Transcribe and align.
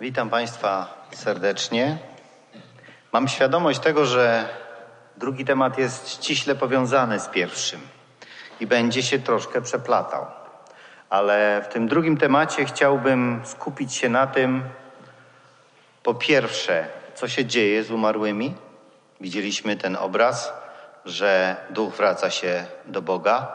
Witam 0.00 0.30
Państwa 0.30 0.86
serdecznie. 1.14 1.98
Mam 3.12 3.28
świadomość 3.28 3.80
tego, 3.80 4.04
że 4.04 4.48
drugi 5.16 5.44
temat 5.44 5.78
jest 5.78 6.10
ściśle 6.10 6.54
powiązany 6.54 7.20
z 7.20 7.28
pierwszym 7.28 7.80
i 8.60 8.66
będzie 8.66 9.02
się 9.02 9.18
troszkę 9.18 9.62
przeplatał. 9.62 10.26
Ale 11.10 11.62
w 11.64 11.68
tym 11.68 11.88
drugim 11.88 12.16
temacie 12.16 12.64
chciałbym 12.64 13.40
skupić 13.44 13.94
się 13.94 14.08
na 14.08 14.26
tym, 14.26 14.64
po 16.02 16.14
pierwsze, 16.14 16.86
co 17.14 17.28
się 17.28 17.44
dzieje 17.44 17.84
z 17.84 17.90
umarłymi. 17.90 18.54
Widzieliśmy 19.20 19.76
ten 19.76 19.96
obraz, 19.96 20.52
że 21.04 21.56
duch 21.70 21.94
wraca 21.94 22.30
się 22.30 22.66
do 22.86 23.02
Boga, 23.02 23.52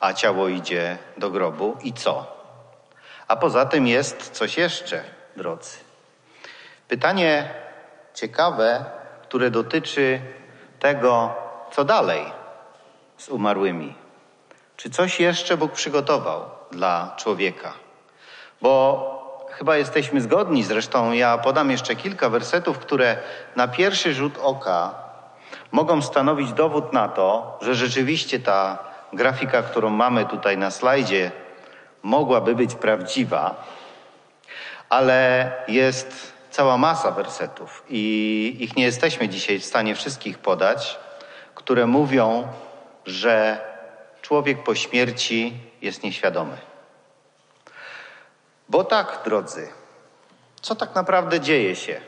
a 0.00 0.12
ciało 0.12 0.48
idzie 0.48 0.98
do 1.16 1.30
grobu. 1.30 1.76
I 1.82 1.92
co? 1.92 2.36
A 3.28 3.36
poza 3.36 3.66
tym 3.66 3.86
jest 3.86 4.30
coś 4.30 4.56
jeszcze, 4.56 5.21
drodzy. 5.36 5.78
Pytanie 6.88 7.48
ciekawe, 8.14 8.84
które 9.22 9.50
dotyczy 9.50 10.20
tego, 10.80 11.34
co 11.72 11.84
dalej 11.84 12.24
z 13.16 13.28
umarłymi. 13.28 13.94
Czy 14.76 14.90
coś 14.90 15.20
jeszcze 15.20 15.56
Bóg 15.56 15.72
przygotował 15.72 16.40
dla 16.70 17.14
człowieka? 17.16 17.72
Bo 18.60 19.46
chyba 19.50 19.76
jesteśmy 19.76 20.20
zgodni, 20.20 20.64
zresztą 20.64 21.12
ja 21.12 21.38
podam 21.38 21.70
jeszcze 21.70 21.96
kilka 21.96 22.28
wersetów, 22.28 22.78
które 22.78 23.16
na 23.56 23.68
pierwszy 23.68 24.14
rzut 24.14 24.38
oka 24.42 24.94
mogą 25.72 26.02
stanowić 26.02 26.52
dowód 26.52 26.92
na 26.92 27.08
to, 27.08 27.58
że 27.60 27.74
rzeczywiście 27.74 28.38
ta 28.40 28.78
grafika, 29.12 29.62
którą 29.62 29.90
mamy 29.90 30.26
tutaj 30.26 30.58
na 30.58 30.70
slajdzie, 30.70 31.30
mogłaby 32.02 32.54
być 32.54 32.74
prawdziwa, 32.74 33.64
ale 34.92 35.52
jest 35.68 36.32
cała 36.50 36.78
masa 36.78 37.10
wersetów 37.10 37.84
i 37.88 38.56
ich 38.60 38.76
nie 38.76 38.84
jesteśmy 38.84 39.28
dzisiaj 39.28 39.58
w 39.58 39.64
stanie 39.64 39.94
wszystkich 39.94 40.38
podać, 40.38 40.98
które 41.54 41.86
mówią, 41.86 42.48
że 43.06 43.60
człowiek 44.22 44.62
po 44.62 44.74
śmierci 44.74 45.52
jest 45.82 46.02
nieświadomy. 46.02 46.56
Bo 48.68 48.84
tak, 48.84 49.20
drodzy, 49.24 49.68
co 50.62 50.74
tak 50.74 50.94
naprawdę 50.94 51.40
dzieje 51.40 51.76
się 51.76 52.00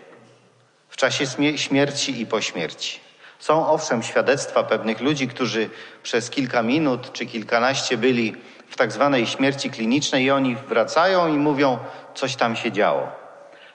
w 0.89 0.97
czasie 0.97 1.27
śmierci 1.57 2.21
i 2.21 2.27
po 2.27 2.41
śmierci? 2.41 3.01
Są 3.39 3.69
owszem 3.69 4.03
świadectwa 4.03 4.65
pewnych 4.65 5.01
ludzi, 5.01 5.29
którzy 5.29 5.71
przez 6.03 6.31
kilka 6.31 6.63
minut 6.63 7.13
czy 7.13 7.27
kilkanaście 7.27 7.97
byli 7.97 8.37
w 8.75 8.77
tak 8.77 8.93
zwanej 8.93 9.27
śmierci 9.27 9.71
klinicznej 9.71 10.25
i 10.25 10.31
oni 10.31 10.57
wracają 10.57 11.29
i 11.29 11.39
mówią, 11.39 11.79
coś 12.15 12.37
tam 12.37 12.57
się 12.57 12.73
działo. 12.73 13.09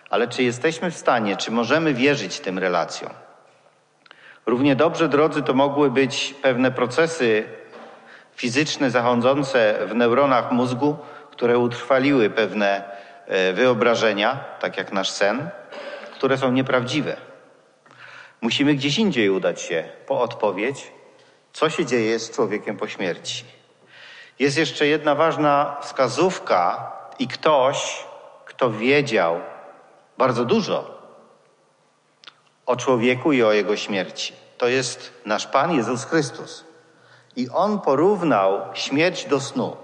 Ale 0.09 0.27
czy 0.27 0.43
jesteśmy 0.43 0.91
w 0.91 0.97
stanie, 0.97 1.37
czy 1.37 1.51
możemy 1.51 1.93
wierzyć 1.93 2.39
tym 2.39 2.59
relacjom? 2.59 3.11
Równie 4.45 4.75
dobrze, 4.75 5.09
drodzy, 5.09 5.43
to 5.43 5.53
mogły 5.53 5.91
być 5.91 6.35
pewne 6.41 6.71
procesy 6.71 7.43
fizyczne 8.35 8.91
zachodzące 8.91 9.79
w 9.87 9.95
neuronach 9.95 10.51
mózgu, 10.51 10.97
które 11.31 11.57
utrwaliły 11.57 12.29
pewne 12.29 12.83
e, 13.27 13.53
wyobrażenia, 13.53 14.43
tak 14.59 14.77
jak 14.77 14.91
nasz 14.93 15.09
sen, 15.09 15.49
które 16.13 16.37
są 16.37 16.51
nieprawdziwe. 16.51 17.17
Musimy 18.41 18.73
gdzieś 18.73 18.99
indziej 18.99 19.29
udać 19.29 19.61
się 19.61 19.83
po 20.07 20.21
odpowiedź, 20.21 20.91
co 21.53 21.69
się 21.69 21.85
dzieje 21.85 22.19
z 22.19 22.31
człowiekiem 22.31 22.77
po 22.77 22.87
śmierci. 22.87 23.58
Jest 24.39 24.57
jeszcze 24.57 24.87
jedna 24.87 25.15
ważna 25.15 25.77
wskazówka 25.81 26.91
i 27.19 27.27
ktoś, 27.27 28.05
kto 28.45 28.71
wiedział 28.71 29.39
bardzo 30.17 30.45
dużo 30.45 30.99
o 32.65 32.75
człowieku 32.75 33.31
i 33.31 33.43
o 33.43 33.51
jego 33.51 33.77
śmierci. 33.77 34.33
To 34.57 34.67
jest 34.67 35.13
nasz 35.25 35.47
Pan 35.47 35.71
Jezus 35.71 36.05
Chrystus. 36.05 36.65
I 37.35 37.49
On 37.49 37.79
porównał 37.79 38.61
śmierć 38.73 39.25
do 39.25 39.39
snu. 39.39 39.77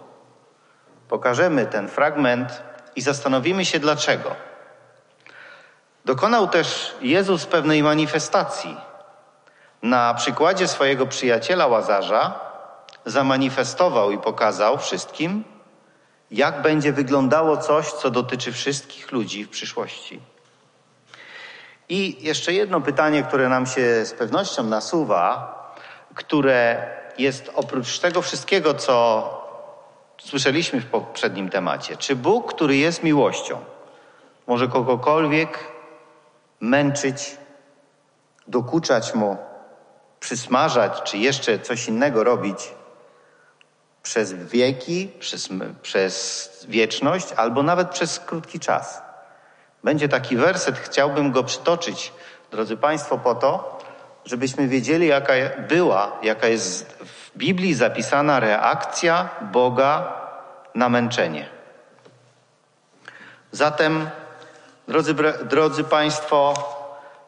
Pokażemy 1.10 1.66
ten 1.66 1.88
fragment 1.88 2.64
i 2.96 3.02
zastanowimy 3.02 3.66
się 3.66 3.80
dlaczego. 3.80 4.36
Dokonał 6.06 6.48
też 6.48 6.96
Jezus 7.02 7.46
pewnej 7.46 7.84
manifestacji. 7.84 8.78
Na 9.84 10.14
przykładzie 10.14 10.68
swojego 10.68 11.08
przyjaciela 11.08 11.68
Łazarza 11.68 12.45
zamanifestował 13.06 14.12
i 14.12 14.18
pokazał 14.18 14.78
wszystkim, 14.78 15.44
jak 16.32 16.62
będzie 16.62 16.94
wyglądało 16.94 17.58
coś, 17.58 17.92
co 17.92 18.10
dotyczy 18.10 18.52
wszystkich 18.52 19.12
ludzi 19.12 19.46
w 19.46 19.50
przyszłości. 19.50 20.20
I 21.90 22.18
jeszcze 22.20 22.54
jedno 22.54 22.82
pytanie, 22.82 23.24
które 23.24 23.50
nam 23.50 23.66
się 23.66 24.06
z 24.06 24.14
pewnością 24.14 24.64
nasuwa, 24.64 25.56
które 26.16 26.88
jest 27.18 27.52
oprócz 27.56 28.00
tego 28.00 28.22
wszystkiego, 28.22 28.74
co 28.74 29.30
słyszeliśmy 30.18 30.82
w 30.82 30.86
poprzednim 30.86 31.50
temacie. 31.50 31.98
Czy 31.98 32.16
Bóg, 32.16 32.54
który 32.54 32.78
jest 32.78 33.04
miłością, 33.04 33.60
może 34.48 34.68
kogokolwiek 34.68 35.60
męczyć, 36.60 37.38
dokuczać 38.48 39.16
mu, 39.16 39.38
przysmażać, 40.20 41.02
czy 41.04 41.18
jeszcze 41.18 41.60
coś 41.60 41.88
innego 41.88 42.24
robić 42.24 42.74
przez 44.06 44.34
wieki, 44.34 45.10
przez, 45.20 45.50
przez 45.82 46.66
wieczność, 46.70 47.28
albo 47.38 47.64
nawet 47.64 47.90
przez 47.90 48.20
krótki 48.20 48.60
czas? 48.60 49.02
Będzie 49.84 50.10
taki 50.10 50.38
werset, 50.38 50.78
chciałbym 50.78 51.32
go 51.32 51.44
przytoczyć, 51.44 52.14
drodzy 52.52 52.78
Państwo, 52.78 53.18
po 53.18 53.36
to, 53.36 53.80
żebyśmy 54.26 54.68
wiedzieli, 54.68 55.08
jaka 55.08 55.34
była, 55.68 56.12
jaka 56.24 56.48
jest 56.48 56.92
w 56.92 57.38
Biblii 57.38 57.74
zapisana 57.74 58.40
reakcja 58.40 59.30
Boga 59.42 60.14
na 60.76 60.90
męczenie. 60.90 61.50
Zatem, 63.52 64.10
drodzy, 64.88 65.14
drodzy 65.44 65.84
Państwo, 65.84 66.54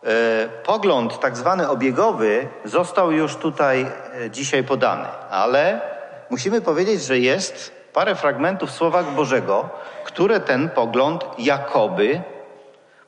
e, 0.04 0.50
pogląd 0.66 1.20
tak 1.20 1.38
zwany 1.38 1.70
obiegowy 1.70 2.48
został 2.66 3.12
już 3.12 3.36
tutaj 3.36 3.82
e, 3.82 4.30
dzisiaj 4.32 4.64
podany, 4.64 5.08
ale 5.30 5.97
musimy 6.30 6.62
powiedzieć, 6.62 7.04
że 7.04 7.20
jest 7.20 7.72
parę 7.94 8.16
fragmentów 8.16 8.70
w 8.70 8.74
Słowach 8.74 9.12
Bożego, 9.12 9.70
które 10.06 10.40
ten 10.40 10.70
pogląd 10.70 11.26
jakoby 11.38 12.22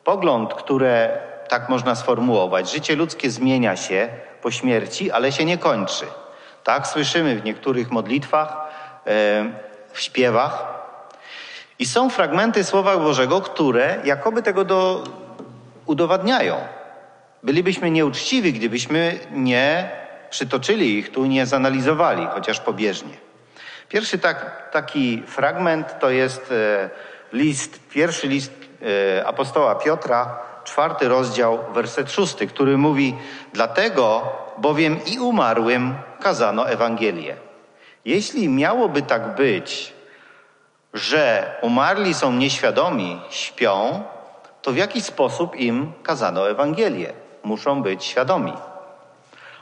Pogląd, 0.03 0.53
które 0.53 1.17
tak 1.47 1.69
można 1.69 1.95
sformułować, 1.95 2.71
życie 2.71 2.95
ludzkie 2.95 3.29
zmienia 3.29 3.75
się 3.75 4.09
po 4.41 4.51
śmierci, 4.51 5.11
ale 5.11 5.31
się 5.31 5.45
nie 5.45 5.57
kończy. 5.57 6.05
Tak 6.63 6.87
słyszymy 6.87 7.35
w 7.35 7.43
niektórych 7.43 7.91
modlitwach, 7.91 8.57
w 9.91 9.99
śpiewach. 10.01 10.67
I 11.79 11.85
są 11.85 12.09
fragmenty 12.09 12.63
Słowa 12.63 12.97
Bożego, 12.97 13.41
które 13.41 14.01
jakoby 14.03 14.43
tego 14.43 14.65
do, 14.65 15.03
udowadniają. 15.85 16.55
Bylibyśmy 17.43 17.91
nieuczciwi, 17.91 18.53
gdybyśmy 18.53 19.19
nie 19.31 19.89
przytoczyli 20.29 20.97
ich 20.97 21.11
tu, 21.11 21.25
nie 21.25 21.45
zanalizowali, 21.45 22.27
chociaż 22.33 22.59
pobieżnie. 22.59 23.17
Pierwszy 23.89 24.19
tak, 24.19 24.69
taki 24.71 25.23
fragment 25.27 25.99
to 25.99 26.09
jest 26.09 26.51
e, 26.51 26.89
list, 27.33 27.79
pierwszy 27.89 28.27
list 28.27 28.51
E, 28.81 29.27
apostoła 29.27 29.75
Piotra, 29.75 30.37
czwarty 30.63 31.07
rozdział, 31.07 31.59
werset 31.73 32.11
szósty, 32.11 32.47
który 32.47 32.77
mówi: 32.77 33.15
Dlatego 33.53 34.31
bowiem 34.57 34.99
i 35.05 35.19
umarłym 35.19 35.95
kazano 36.19 36.69
Ewangelię. 36.69 37.35
Jeśli 38.05 38.49
miałoby 38.49 39.01
tak 39.01 39.35
być, 39.35 39.93
że 40.93 41.53
umarli 41.61 42.13
są 42.13 42.33
nieświadomi, 42.33 43.21
śpią, 43.29 44.03
to 44.61 44.71
w 44.71 44.77
jaki 44.77 45.01
sposób 45.01 45.55
im 45.55 45.93
kazano 46.03 46.49
Ewangelię? 46.49 47.13
Muszą 47.43 47.83
być 47.83 48.03
świadomi. 48.03 48.53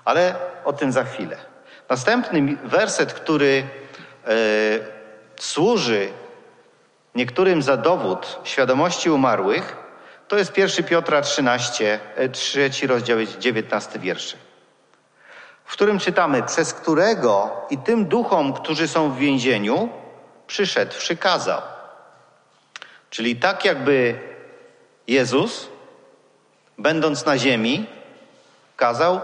Ale 0.05 0.35
o 0.67 0.73
tym 0.73 0.91
za 0.91 1.03
chwilę. 1.03 1.37
Następny 1.89 2.57
werset, 2.63 3.13
który 3.13 3.63
e, 4.27 4.33
służy 5.39 6.09
niektórym 7.15 7.61
za 7.61 7.77
dowód 7.77 8.39
świadomości 8.43 9.09
umarłych, 9.09 9.75
to 10.27 10.37
jest 10.37 10.57
1 10.57 10.85
Piotra 10.85 11.21
13, 11.21 11.99
e, 12.15 12.29
trzeci 12.29 12.87
rozdział, 12.87 13.17
19 13.39 13.99
wierszy, 13.99 14.37
w 15.65 15.71
którym 15.71 15.99
czytamy, 15.99 16.43
przez 16.43 16.73
którego 16.73 17.51
i 17.69 17.77
tym 17.77 18.05
duchom, 18.05 18.53
którzy 18.53 18.87
są 18.87 19.11
w 19.11 19.17
więzieniu, 19.17 19.89
przyszedł, 20.47 20.97
przykazał. 20.97 21.61
Czyli 23.09 23.35
tak 23.35 23.65
jakby 23.65 24.19
Jezus, 25.07 25.67
będąc 26.77 27.25
na 27.25 27.37
ziemi, 27.37 27.85
kazał, 28.75 29.21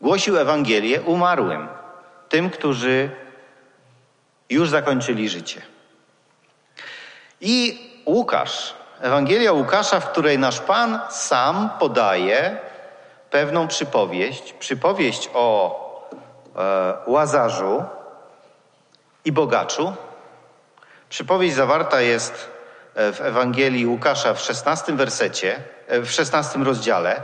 głosił 0.00 0.38
Ewangelię 0.38 1.02
umarłym, 1.02 1.68
tym, 2.28 2.50
którzy 2.50 3.10
już 4.50 4.68
zakończyli 4.68 5.28
życie. 5.28 5.62
I 7.40 7.80
Łukasz 8.06 8.74
Ewangelia 9.00 9.52
Łukasza, 9.52 10.00
w 10.00 10.10
której 10.10 10.38
nasz 10.38 10.60
Pan 10.60 11.00
sam 11.10 11.70
podaje 11.78 12.58
pewną 13.30 13.68
przypowieść, 13.68 14.52
przypowieść 14.52 15.30
o 15.34 15.80
e, 16.56 16.94
Łazarzu 17.06 17.84
i 19.24 19.32
bogaczu. 19.32 19.92
Przypowieść 21.08 21.54
zawarta 21.54 22.00
jest 22.00 22.50
e, 22.94 23.12
w 23.12 23.20
Ewangelii 23.20 23.86
Łukasza 23.86 24.34
w 24.34 24.40
16 24.40 24.92
wersecie, 24.92 25.62
e, 25.86 26.00
w 26.00 26.10
16 26.10 26.58
rozdziale. 26.58 27.22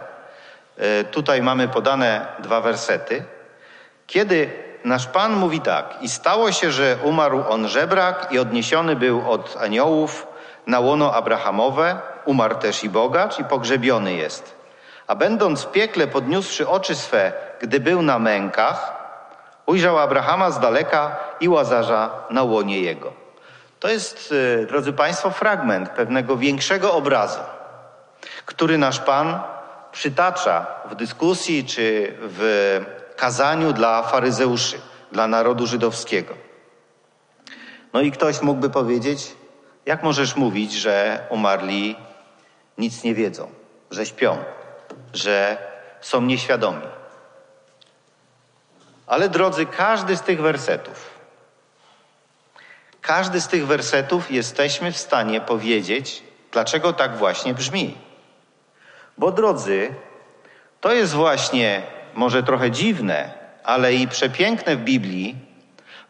E, 0.79 1.05
tutaj 1.05 1.43
mamy 1.43 1.69
podane 1.69 2.27
dwa 2.39 2.61
wersety. 2.61 3.25
Kiedy 4.07 4.51
nasz 4.85 5.07
Pan 5.07 5.33
mówi 5.33 5.61
tak: 5.61 5.95
I 6.01 6.09
stało 6.09 6.53
się, 6.53 6.71
że 6.71 6.97
umarł 7.03 7.45
on 7.49 7.69
żebrak 7.69 8.29
i 8.31 8.39
odniesiony 8.39 8.97
był 8.97 9.31
od 9.31 9.57
aniołów 9.61 10.27
na 10.67 10.81
łono 10.81 11.15
Abrahamowe, 11.15 11.99
umarł 12.25 12.55
też 12.55 12.85
i 12.85 12.89
bogacz 12.89 13.39
i 13.39 13.45
pogrzebiony 13.45 14.13
jest. 14.13 14.57
A 15.07 15.15
będąc 15.15 15.63
w 15.63 15.71
piekle, 15.71 16.07
podniósłszy 16.07 16.69
oczy 16.69 16.95
swe, 16.95 17.33
gdy 17.61 17.81
był 17.81 18.03
na 18.03 18.19
mękach, 18.19 18.93
ujrzał 19.67 19.99
Abrahama 19.99 20.51
z 20.51 20.61
daleka 20.61 21.17
i 21.41 21.49
Łazarza 21.49 22.11
na 22.31 22.43
łonie 22.43 22.81
jego. 22.81 23.13
To 23.81 23.89
jest, 23.89 24.35
e, 24.63 24.67
drodzy 24.67 24.93
Państwo, 24.93 25.31
fragment 25.31 25.89
pewnego 25.89 26.37
większego 26.37 26.95
obrazu, 26.95 27.41
który 28.47 28.79
nasz 28.79 29.01
Pan 29.01 29.41
przytacza 29.97 30.67
w 30.91 30.95
dyskusji 30.95 31.65
czy 31.65 32.15
w 32.21 32.41
kazaniu 33.17 33.73
dla 33.73 34.03
faryzeuszy, 34.03 34.81
dla 35.13 35.27
narodu 35.27 35.67
żydowskiego. 35.67 36.35
No 37.93 38.01
i 38.01 38.13
ktoś 38.13 38.43
mógłby 38.43 38.71
powiedzieć, 38.71 39.35
jak 39.87 40.03
możesz 40.03 40.37
mówić, 40.37 40.73
że 40.73 41.27
umarli 41.31 41.97
nic 42.79 43.05
nie 43.05 43.15
wiedzą, 43.15 43.51
że 43.91 44.07
śpią, 44.07 44.39
że 45.13 45.59
są 46.01 46.21
nieświadomi? 46.21 46.87
Ale 49.07 49.29
drodzy, 49.29 49.67
każdy 49.67 50.17
z 50.17 50.23
tych 50.23 50.41
wersetów, 50.41 51.11
każdy 53.01 53.41
z 53.41 53.49
tych 53.49 53.67
wersetów 53.67 54.31
jesteśmy 54.31 54.93
w 54.93 54.99
stanie 54.99 55.41
powiedzieć, 55.41 56.23
dlaczego 56.53 56.93
tak 56.93 57.17
właśnie 57.17 57.55
brzmi. 57.55 58.06
Bo 59.19 59.33
drodzy, 59.33 59.95
to 60.81 60.93
jest 60.93 61.15
właśnie 61.15 61.83
może 62.15 62.43
trochę 62.43 62.71
dziwne, 62.71 63.31
ale 63.65 63.95
i 63.95 64.09
przepiękne 64.09 64.77
w 64.77 64.81
Biblii, 64.81 65.37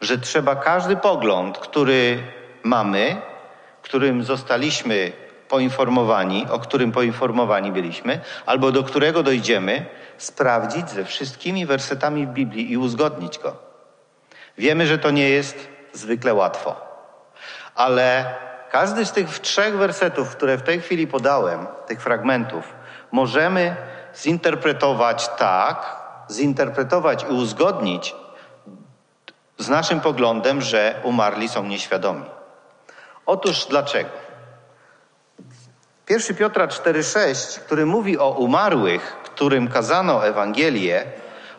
że 0.01 0.19
trzeba 0.19 0.57
każdy 0.57 0.97
pogląd, 0.97 1.59
który 1.59 2.19
mamy, 2.63 3.17
którym 3.83 4.25
zostaliśmy 4.25 5.13
poinformowani, 5.49 6.47
o 6.51 6.59
którym 6.59 6.93
poinformowani 6.93 7.73
byliśmy, 7.73 8.21
albo 8.47 8.73
do 8.73 8.83
którego 8.85 9.23
dojdziemy, 9.23 9.87
sprawdzić 10.19 10.91
ze 10.91 11.05
wszystkimi 11.05 11.67
wersetami 11.67 12.27
w 12.27 12.31
Biblii 12.31 12.73
i 12.73 12.77
uzgodnić 12.77 13.39
go. 13.39 13.57
Wiemy, 14.59 14.87
że 14.87 14.99
to 14.99 15.11
nie 15.11 15.29
jest 15.29 15.69
zwykle 15.93 16.35
łatwo, 16.35 16.77
ale 17.75 18.35
każdy 18.71 19.07
z 19.07 19.13
tych 19.13 19.39
trzech 19.39 19.77
wersetów, 19.77 20.37
które 20.37 20.57
w 20.57 20.63
tej 20.63 20.81
chwili 20.81 21.07
podałem, 21.07 21.67
tych 21.87 22.03
fragmentów, 22.03 22.75
możemy 23.13 23.77
zinterpretować 24.15 25.29
tak, 25.29 25.97
zinterpretować 26.31 27.23
i 27.23 27.27
uzgodnić 27.27 28.15
z 29.59 29.69
naszym 29.69 30.01
poglądem, 30.01 30.63
że 30.63 31.01
umarli 31.05 31.49
są 31.49 31.65
nieświadomi. 31.65 32.25
Otóż 33.27 33.67
dlaczego? 33.67 34.11
1 36.11 36.37
Piotra 36.37 36.67
4,6, 36.67 37.61
który 37.61 37.87
mówi 37.87 38.19
o 38.19 38.31
umarłych, 38.31 39.17
którym 39.25 39.69
kazano 39.69 40.27
Ewangelię, 40.27 41.05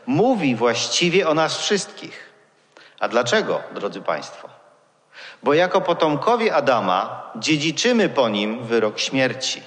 mówi 0.06 0.56
właściwie 0.56 1.30
o 1.30 1.34
nas 1.34 1.58
wszystkich. 1.58 2.34
A 3.00 3.08
dlaczego, 3.08 3.62
drodzy 3.74 4.02
Państwo? 4.02 4.50
Bo 5.44 5.54
jako 5.54 5.82
potomkowie 5.82 6.56
Adama 6.56 7.32
dziedziczymy 7.36 8.10
po 8.10 8.30
nim 8.30 8.64
wyrok 8.64 9.00
śmierci. 9.00 9.64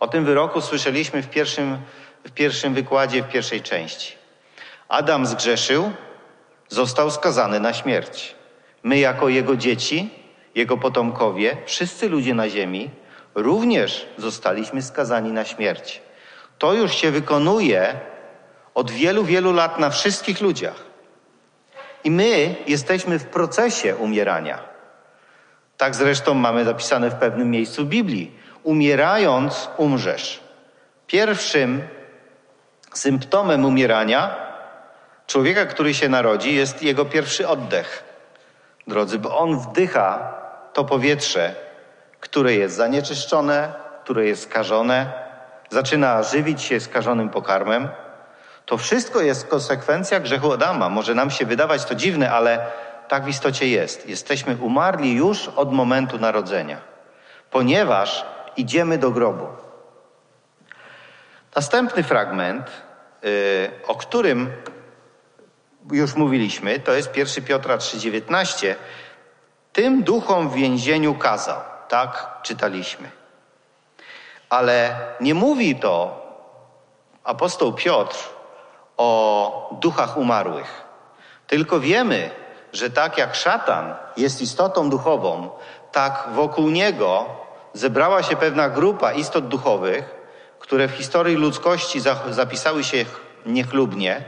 O 0.00 0.08
tym 0.08 0.24
wyroku 0.24 0.60
słyszeliśmy 0.60 1.22
w 1.22 1.30
pierwszym, 1.30 1.78
w 2.24 2.30
pierwszym 2.30 2.74
wykładzie, 2.74 3.22
w 3.22 3.28
pierwszej 3.28 3.62
części. 3.62 4.14
Adam 4.88 5.26
zgrzeszył, 5.26 5.92
został 6.68 7.10
skazany 7.10 7.60
na 7.60 7.72
śmierć. 7.72 8.34
My, 8.82 8.98
jako 8.98 9.28
jego 9.28 9.56
dzieci, 9.56 10.10
jego 10.54 10.76
potomkowie, 10.76 11.56
wszyscy 11.66 12.08
ludzie 12.08 12.34
na 12.34 12.48
ziemi, 12.48 12.90
również 13.34 14.06
zostaliśmy 14.16 14.82
skazani 14.82 15.32
na 15.32 15.44
śmierć. 15.44 16.02
To 16.58 16.74
już 16.74 16.94
się 16.94 17.10
wykonuje 17.10 18.00
od 18.74 18.90
wielu, 18.90 19.24
wielu 19.24 19.52
lat 19.52 19.78
na 19.78 19.90
wszystkich 19.90 20.40
ludziach. 20.40 20.84
I 22.04 22.10
my 22.10 22.54
jesteśmy 22.66 23.18
w 23.18 23.24
procesie 23.24 23.96
umierania. 23.96 24.58
Tak 25.76 25.94
zresztą 25.94 26.34
mamy 26.34 26.64
zapisane 26.64 27.10
w 27.10 27.14
pewnym 27.14 27.50
miejscu 27.50 27.86
Biblii. 27.86 28.32
Umierając, 28.68 29.70
umrzesz. 29.76 30.40
Pierwszym 31.06 31.82
symptomem 32.94 33.64
umierania 33.64 34.36
człowieka, 35.26 35.66
który 35.66 35.94
się 35.94 36.08
narodzi, 36.08 36.54
jest 36.54 36.82
jego 36.82 37.04
pierwszy 37.04 37.48
oddech. 37.48 38.04
Drodzy, 38.86 39.18
bo 39.18 39.38
on 39.38 39.58
wdycha 39.58 40.34
to 40.72 40.84
powietrze, 40.84 41.54
które 42.20 42.54
jest 42.54 42.76
zanieczyszczone, 42.76 43.72
które 44.04 44.26
jest 44.26 44.42
skażone, 44.42 45.12
zaczyna 45.70 46.22
żywić 46.22 46.62
się 46.62 46.80
skażonym 46.80 47.30
pokarmem. 47.30 47.88
To 48.66 48.76
wszystko 48.76 49.20
jest 49.20 49.46
konsekwencja 49.46 50.20
grzechu 50.20 50.52
Adama. 50.52 50.88
Może 50.88 51.14
nam 51.14 51.30
się 51.30 51.46
wydawać 51.46 51.84
to 51.84 51.94
dziwne, 51.94 52.30
ale 52.30 52.66
tak 53.08 53.24
w 53.24 53.28
istocie 53.28 53.68
jest. 53.68 54.08
Jesteśmy 54.08 54.56
umarli 54.56 55.14
już 55.14 55.48
od 55.48 55.72
momentu 55.72 56.18
narodzenia, 56.18 56.76
ponieważ 57.50 58.37
idziemy 58.60 58.98
do 58.98 59.10
grobu. 59.10 59.46
Następny 61.56 62.02
fragment, 62.02 62.70
yy, 63.22 63.30
o 63.86 63.94
którym 63.94 64.52
już 65.92 66.14
mówiliśmy, 66.14 66.80
to 66.80 66.92
jest 66.92 67.16
1 67.16 67.44
Piotra 67.44 67.76
3,19. 67.76 68.74
Tym 69.72 70.02
duchom 70.02 70.48
w 70.48 70.54
więzieniu 70.54 71.14
kazał. 71.14 71.60
Tak 71.88 72.38
czytaliśmy. 72.42 73.10
Ale 74.48 74.96
nie 75.20 75.34
mówi 75.34 75.76
to 75.76 76.26
apostoł 77.24 77.72
Piotr 77.72 78.18
o 78.96 79.78
duchach 79.80 80.16
umarłych. 80.16 80.84
Tylko 81.46 81.80
wiemy, 81.80 82.30
że 82.72 82.90
tak 82.90 83.18
jak 83.18 83.34
szatan 83.34 83.94
jest 84.16 84.40
istotą 84.42 84.90
duchową, 84.90 85.50
tak 85.92 86.28
wokół 86.32 86.70
niego 86.70 87.26
zebrała 87.78 88.22
się 88.22 88.36
pewna 88.36 88.68
grupa 88.68 89.12
istot 89.12 89.48
duchowych, 89.48 90.04
które 90.58 90.88
w 90.88 90.90
historii 90.90 91.36
ludzkości 91.36 92.00
zapisały 92.30 92.84
się 92.84 93.04
niechlubnie, 93.46 94.24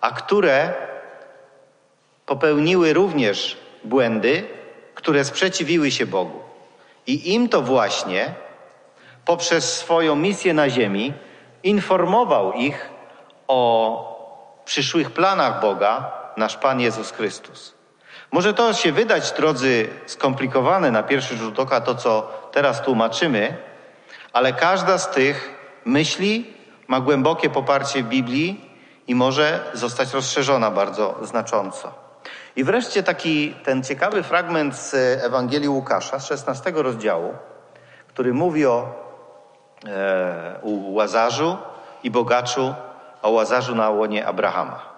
a 0.00 0.10
które 0.10 0.72
popełniły 2.26 2.92
również 2.92 3.56
błędy, 3.84 4.46
które 4.94 5.24
sprzeciwiły 5.24 5.90
się 5.90 6.06
Bogu. 6.06 6.40
I 7.06 7.34
im 7.34 7.48
to 7.48 7.62
właśnie 7.62 8.34
poprzez 9.24 9.76
swoją 9.76 10.16
misję 10.16 10.54
na 10.54 10.70
ziemi 10.70 11.12
informował 11.62 12.52
ich 12.52 12.88
o 13.48 14.60
przyszłych 14.64 15.10
planach 15.10 15.60
Boga, 15.60 16.12
nasz 16.36 16.56
Pan 16.56 16.80
Jezus 16.80 17.10
Chrystus. 17.10 17.74
Może 18.32 18.54
to 18.54 18.72
się 18.72 18.92
wydać, 18.92 19.32
drodzy, 19.32 19.88
skomplikowane 20.06 20.90
na 20.90 21.02
pierwszy 21.02 21.36
rzut 21.36 21.58
oka, 21.58 21.80
to 21.80 21.94
co 21.94 22.43
teraz 22.54 22.82
tłumaczymy, 22.82 23.56
ale 24.32 24.52
każda 24.52 24.98
z 24.98 25.10
tych 25.10 25.50
myśli 25.84 26.54
ma 26.88 27.00
głębokie 27.00 27.50
poparcie 27.50 28.02
w 28.02 28.08
Biblii 28.08 28.70
i 29.06 29.14
może 29.14 29.60
zostać 29.72 30.12
rozszerzona 30.12 30.70
bardzo 30.70 31.18
znacząco. 31.22 31.92
I 32.56 32.64
wreszcie 32.64 33.02
taki 33.02 33.54
ten 33.64 33.82
ciekawy 33.82 34.22
fragment 34.22 34.74
z 34.74 34.94
Ewangelii 35.24 35.68
Łukasza, 35.68 36.18
z 36.18 36.26
16 36.26 36.72
rozdziału, 36.74 37.34
który 38.08 38.34
mówi 38.34 38.66
o 38.66 38.92
e, 39.86 40.60
Łazarzu 40.92 41.56
i 42.02 42.10
bogaczu, 42.10 42.74
o 43.22 43.30
Łazarzu 43.30 43.74
na 43.74 43.90
łonie 43.90 44.26
Abrahama. 44.26 44.94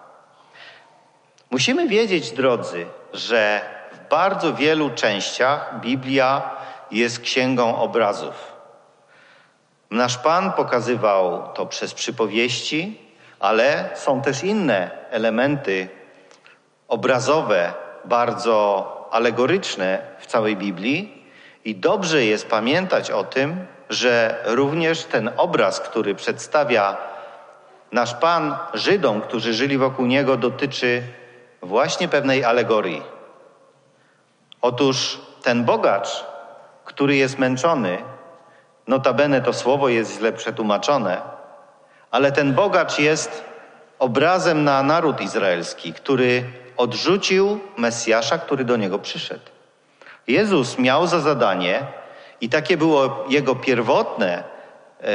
Musimy 1.50 1.88
wiedzieć, 1.88 2.30
drodzy, 2.30 2.86
że 3.12 3.60
w 3.92 4.08
bardzo 4.08 4.54
wielu 4.54 4.90
częściach 4.90 5.80
Biblia 5.80 6.55
jest 6.90 7.20
księgą 7.20 7.76
obrazów. 7.76 8.56
Nasz 9.90 10.18
Pan 10.18 10.52
pokazywał 10.52 11.52
to 11.54 11.66
przez 11.66 11.94
przypowieści, 11.94 13.00
ale 13.40 13.90
są 13.94 14.22
też 14.22 14.44
inne 14.44 14.90
elementy 15.10 15.88
obrazowe, 16.88 17.72
bardzo 18.04 18.92
alegoryczne 19.10 19.98
w 20.18 20.26
całej 20.26 20.56
Biblii 20.56 21.24
i 21.64 21.74
dobrze 21.74 22.24
jest 22.24 22.48
pamiętać 22.48 23.10
o 23.10 23.24
tym, 23.24 23.66
że 23.90 24.42
również 24.44 25.04
ten 25.04 25.30
obraz, 25.36 25.80
który 25.80 26.14
przedstawia 26.14 26.96
nasz 27.92 28.14
Pan 28.14 28.56
Żydom, 28.74 29.20
którzy 29.20 29.54
żyli 29.54 29.78
wokół 29.78 30.06
Niego, 30.06 30.36
dotyczy 30.36 31.02
właśnie 31.62 32.08
pewnej 32.08 32.44
alegorii. 32.44 33.02
Otóż 34.62 35.20
ten 35.42 35.64
bogacz, 35.64 36.24
który 36.86 37.16
jest 37.16 37.38
męczony, 37.38 37.98
notabene 38.86 39.42
to 39.42 39.52
słowo 39.52 39.88
jest 39.88 40.18
źle 40.18 40.32
przetłumaczone, 40.32 41.20
ale 42.10 42.32
ten 42.32 42.54
bogacz 42.54 42.98
jest 42.98 43.44
obrazem 43.98 44.64
na 44.64 44.82
naród 44.82 45.20
izraelski, 45.20 45.92
który 45.92 46.44
odrzucił 46.76 47.60
Mesjasza, 47.76 48.38
który 48.38 48.64
do 48.64 48.76
niego 48.76 48.98
przyszedł. 48.98 49.44
Jezus 50.26 50.78
miał 50.78 51.06
za 51.06 51.20
zadanie, 51.20 51.86
i 52.40 52.48
takie 52.48 52.76
było 52.76 53.24
jego 53.28 53.54
pierwotne, 53.54 54.44
e, 55.02 55.14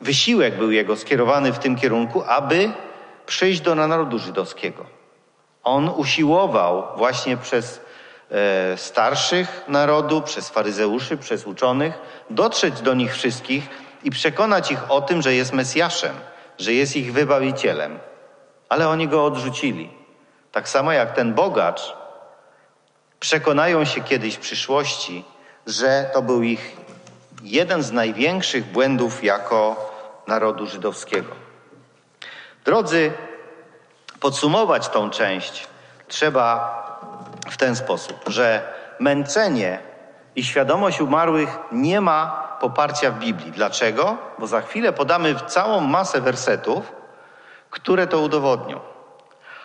wysiłek 0.00 0.56
był 0.56 0.70
jego 0.70 0.96
skierowany 0.96 1.52
w 1.52 1.58
tym 1.58 1.76
kierunku, 1.76 2.22
aby 2.26 2.70
przyjść 3.26 3.60
do 3.60 3.74
narodu 3.74 4.18
żydowskiego. 4.18 4.84
On 5.64 5.88
usiłował 5.88 6.84
właśnie 6.96 7.36
przez 7.36 7.80
starszych 8.76 9.64
narodu, 9.68 10.22
przez 10.22 10.48
faryzeuszy, 10.48 11.16
przez 11.16 11.46
uczonych, 11.46 11.94
dotrzeć 12.30 12.80
do 12.80 12.94
nich 12.94 13.14
wszystkich 13.14 13.68
i 14.04 14.10
przekonać 14.10 14.70
ich 14.70 14.90
o 14.90 15.00
tym, 15.00 15.22
że 15.22 15.34
jest 15.34 15.52
Mesjaszem, 15.52 16.14
że 16.58 16.72
jest 16.72 16.96
ich 16.96 17.12
wybawicielem. 17.12 17.98
Ale 18.68 18.88
oni 18.88 19.08
go 19.08 19.24
odrzucili. 19.24 19.90
Tak 20.52 20.68
samo 20.68 20.92
jak 20.92 21.12
ten 21.14 21.34
bogacz 21.34 21.96
przekonają 23.20 23.84
się 23.84 24.00
kiedyś 24.00 24.34
w 24.34 24.40
przyszłości, 24.40 25.24
że 25.66 26.10
to 26.12 26.22
był 26.22 26.42
ich 26.42 26.76
jeden 27.42 27.82
z 27.82 27.92
największych 27.92 28.64
błędów 28.64 29.24
jako 29.24 29.90
narodu 30.26 30.66
żydowskiego. 30.66 31.34
Drodzy, 32.64 33.12
podsumować 34.20 34.88
tą 34.88 35.10
część 35.10 35.66
trzeba 36.08 36.87
w 37.50 37.56
ten 37.56 37.76
sposób, 37.76 38.24
że 38.26 38.62
męczenie 38.98 39.78
i 40.36 40.44
świadomość 40.44 41.00
umarłych 41.00 41.58
nie 41.72 42.00
ma 42.00 42.48
poparcia 42.60 43.10
w 43.10 43.18
Biblii. 43.18 43.52
Dlaczego? 43.52 44.16
Bo 44.38 44.46
za 44.46 44.60
chwilę 44.60 44.92
podamy 44.92 45.34
całą 45.46 45.80
masę 45.80 46.20
wersetów, 46.20 46.92
które 47.70 48.06
to 48.06 48.20
udowodnią. 48.20 48.80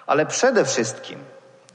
Ale 0.08 0.26
przede 0.26 0.66
wszystkim, 0.66 1.20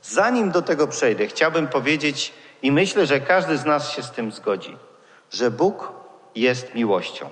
zanim 0.03 0.51
do 0.51 0.63
tego 0.63 0.87
przejdę, 0.87 1.27
chciałbym 1.27 1.69
powiedzieć, 1.69 2.35
i 2.63 2.73
myślę, 2.73 3.07
że 3.07 3.21
każdy 3.21 3.59
z 3.59 3.65
nas 3.65 3.91
się 3.91 4.03
z 4.03 4.11
tym 4.11 4.33
zgodzi, 4.33 4.77
że 5.31 5.51
Bóg 5.51 5.93
jest 6.35 6.75
miłością. 6.75 7.29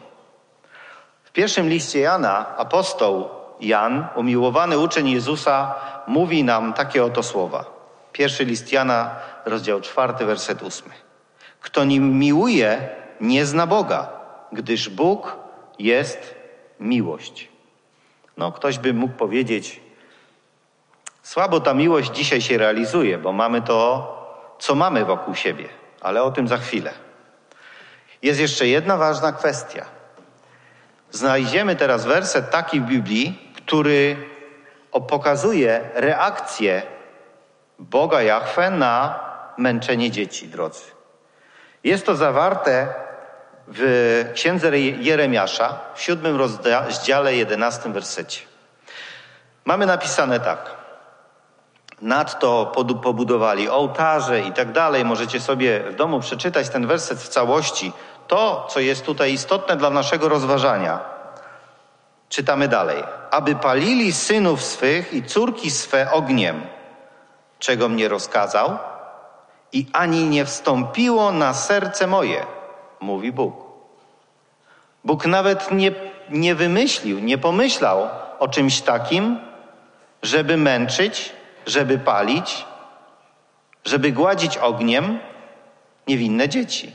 W 1.25 1.31
pierwszym 1.33 1.69
liście 1.69 2.01
Jana 2.01 2.57
apostoł 2.57 3.29
Jan, 3.61 4.07
umiłowany 4.15 4.79
uczeń 4.79 5.09
Jezusa, 5.09 5.75
mówi 6.07 6.45
nam 6.45 6.73
takie 6.73 7.05
oto 7.05 7.23
słowa. 7.23 7.76
Pierwszy 8.17 8.45
list 8.45 8.73
Jana, 8.73 9.15
rozdział 9.45 9.81
czwarty, 9.81 10.27
werset 10.27 10.63
ósmy. 10.63 10.93
Kto 11.61 11.85
nim 11.85 12.19
miłuje, 12.19 12.89
nie 13.21 13.47
zna 13.47 13.67
Boga, 13.67 14.09
gdyż 14.53 14.89
Bóg 14.89 15.37
jest 15.79 16.35
miłość. 16.81 17.49
No, 18.37 18.53
ktoś 18.53 18.79
by 18.79 18.95
mógł 18.95 19.15
powiedzieć, 19.15 19.81
słabo 21.23 21.61
ta 21.61 21.75
miłość 21.75 22.11
dzisiaj 22.11 22.41
się 22.41 22.59
realizuje, 22.59 23.19
bo 23.19 23.33
mamy 23.33 23.63
to, 23.63 23.77
co 24.59 24.75
mamy 24.75 25.05
wokół 25.05 25.35
siebie, 25.35 25.69
ale 26.01 26.23
o 26.23 26.31
tym 26.31 26.49
za 26.49 26.57
chwilę. 26.57 26.93
Jest 28.23 28.41
jeszcze 28.41 28.67
jedna 28.67 28.97
ważna 28.97 29.33
kwestia. 29.33 29.85
Znajdziemy 31.11 31.77
teraz 31.77 32.05
werset 32.05 32.51
taki 32.51 32.81
w 32.81 32.85
Biblii, 32.85 33.53
który 33.57 34.17
pokazuje 35.09 35.91
reakcję 35.95 36.96
Boga 37.79 38.23
Jahwe 38.23 38.71
na 38.71 39.21
męczenie 39.57 40.11
dzieci, 40.11 40.49
drodzy. 40.49 40.85
Jest 41.85 42.07
to 42.07 42.17
zawarte 42.17 42.95
w 43.69 44.31
księdze 44.35 44.79
Jeremiasza 44.79 45.79
w 45.95 46.03
siódmym 46.03 46.37
rozdziale, 46.37 47.35
jedenastym 47.35 47.93
wersecie. 47.93 48.41
Mamy 49.65 49.87
napisane 49.87 50.41
tak. 50.41 50.71
Nadto 52.03 52.73
pobudowali 53.03 53.69
ołtarze 53.69 54.41
i 54.41 54.53
tak 54.53 54.73
dalej. 54.73 55.05
Możecie 55.05 55.41
sobie 55.41 55.81
w 55.81 55.95
domu 55.95 56.21
przeczytać 56.21 56.69
ten 56.69 56.87
werset 56.87 57.19
w 57.19 57.29
całości. 57.29 57.93
To, 58.29 58.67
co 58.71 58.81
jest 58.81 59.05
tutaj 59.05 59.33
istotne 59.33 59.77
dla 59.77 59.91
naszego 59.91 60.29
rozważania. 60.29 61.01
Czytamy 62.29 62.69
dalej. 62.69 63.05
Aby 63.31 63.55
palili 63.55 64.13
synów 64.13 64.63
swych 64.63 65.13
i 65.13 65.23
córki 65.23 65.71
swe 65.71 66.11
ogniem, 66.11 66.63
czego 67.59 67.89
mnie 67.89 68.09
rozkazał, 68.09 68.79
i 69.73 69.87
ani 69.93 70.25
nie 70.25 70.45
wstąpiło 70.45 71.33
na 71.33 71.55
serce 71.55 72.07
moje, 72.07 72.47
mówi 73.01 73.33
Bóg. 73.33 73.55
Bóg 75.05 75.27
nawet 75.27 75.73
nie, 75.73 75.93
nie 76.31 76.55
wymyślił, 76.55 77.19
nie 77.19 77.39
pomyślał 77.39 78.09
o 78.39 78.49
czymś 78.49 78.81
takim, 78.81 79.39
żeby 80.23 80.57
męczyć, 80.57 81.33
żeby 81.67 81.99
palić, 81.99 82.65
żeby 83.85 84.13
gładzić 84.13 84.59
ogniem 84.59 85.19
niewinne 86.09 86.49
dzieci. 86.49 86.93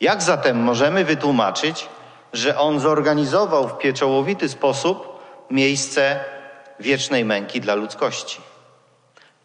Jak 0.00 0.22
zatem 0.22 0.62
możemy 0.62 1.04
wytłumaczyć, 1.04 1.88
że 2.32 2.58
On 2.58 2.80
zorganizował 2.80 3.68
w 3.68 3.78
pieczołowity 3.78 4.48
sposób 4.48 5.22
miejsce 5.50 6.24
wiecznej 6.80 7.24
męki 7.24 7.60
dla 7.60 7.74
ludzkości? 7.74 8.40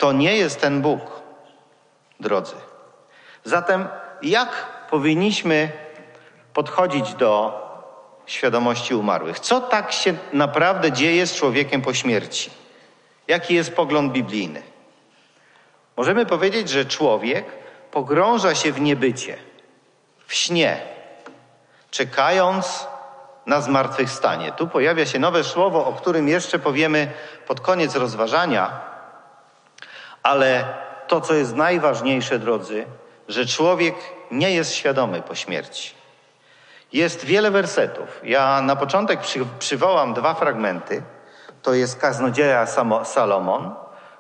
To 0.02 0.12
nie 0.12 0.36
jest 0.36 0.62
ten 0.62 0.82
Bóg, 0.82 1.22
drodzy. 2.20 2.56
Zatem 3.44 3.88
jak 4.22 4.50
powinniśmy 4.90 5.72
podchodzić 6.54 7.14
do 7.14 7.62
świadomości 8.26 8.96
umarłych? 8.96 9.40
Co 9.40 9.62
tak 9.62 9.92
się 9.92 10.14
naprawdę 10.34 10.92
dzieje 10.92 11.28
z 11.28 11.36
człowiekiem 11.36 11.82
po 11.82 11.94
śmierci? 11.94 12.52
Jaki 13.28 13.54
jest 13.54 13.76
pogląd 13.76 14.14
biblijny? 14.14 14.62
Możemy 15.98 16.26
powiedzieć, 16.26 16.70
że 16.70 16.86
człowiek 16.86 17.46
pogrąża 17.92 18.56
się 18.56 18.72
w 18.72 18.82
niebycie, 18.82 19.38
w 20.28 20.34
śnie, 20.34 20.82
czekając 21.92 22.88
na 23.46 23.62
zmartwychwstanie. 23.62 24.52
Tu 24.52 24.68
pojawia 24.68 25.06
się 25.06 25.20
nowe 25.20 25.44
słowo, 25.44 25.86
o 25.86 25.94
którym 25.94 26.28
jeszcze 26.28 26.60
powiemy 26.60 27.12
pod 27.48 27.62
koniec 27.62 27.96
rozważania, 27.96 28.92
ale 30.24 30.66
to, 31.08 31.22
co 31.22 31.34
jest 31.34 31.56
najważniejsze, 31.56 32.40
drodzy, 32.40 32.86
że 33.28 33.46
człowiek 33.46 33.96
nie 34.32 34.52
jest 34.52 34.74
świadomy 34.74 35.22
po 35.22 35.36
śmierci. 35.36 35.94
Jest 36.94 37.26
wiele 37.26 37.52
wersetów. 37.52 38.22
Ja 38.24 38.62
na 38.62 38.76
początek 38.76 39.22
przy, 39.22 39.40
przywołam 39.60 40.14
dwa 40.14 40.34
fragmenty. 40.34 41.04
To 41.62 41.74
jest 41.74 42.00
kaznodzieja 42.00 42.66
Salomon, 43.04 43.76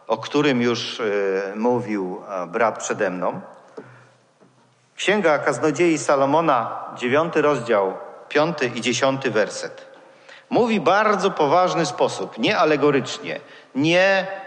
o 0.08 0.17
którym 0.17 0.62
już 0.62 1.00
y, 1.00 1.41
mówił 1.55 2.22
brat 2.48 2.79
przede 2.79 3.10
mną. 3.10 3.41
Księga 4.96 5.39
Kaznodziei 5.39 5.98
Salomona, 5.98 6.86
dziewiąty 6.96 7.41
rozdział, 7.41 7.93
piąty 8.29 8.72
i 8.75 8.81
dziesiąty 8.81 9.31
werset. 9.31 9.86
Mówi 10.50 10.79
bardzo 10.79 11.31
poważny 11.31 11.86
sposób, 11.86 12.38
nie 12.38 12.58
alegorycznie, 12.58 13.39
nie 13.75 14.00
e, 14.01 14.40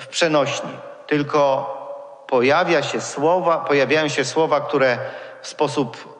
w 0.00 0.06
przenośni, 0.06 0.70
tylko 1.06 1.76
pojawia 2.26 2.82
się 2.82 3.00
słowa, 3.00 3.58
pojawiają 3.58 4.08
się 4.08 4.24
słowa, 4.24 4.60
które 4.60 4.98
w 5.42 5.48
sposób, 5.48 6.16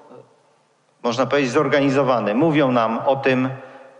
można 1.03 1.27
powiedzieć, 1.27 1.53
zorganizowany 1.53 2.35
mówią 2.35 2.73
nam 2.73 2.99
o 3.07 3.17
tym, 3.17 3.51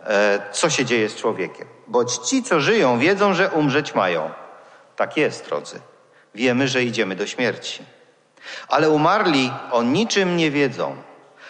e, 0.07 0.41
co 0.53 0.71
się 0.71 0.85
dzieje 0.85 1.09
z 1.09 1.17
człowiekiem. 1.17 1.67
Boć 1.87 2.17
ci, 2.17 2.43
co 2.43 2.61
żyją, 2.61 2.99
wiedzą, 2.99 3.35
że 3.35 3.51
umrzeć 3.51 3.95
mają. 3.95 4.31
Tak 4.97 5.17
jest, 5.17 5.47
drodzy. 5.47 5.81
Wiemy, 6.35 6.69
że 6.69 6.85
idziemy 6.85 7.17
do 7.17 7.27
śmierci. 7.27 7.85
Ale 8.69 8.91
umarli 8.91 9.53
o 9.71 9.83
niczym 9.83 10.37
nie 10.37 10.51
wiedzą, 10.51 10.97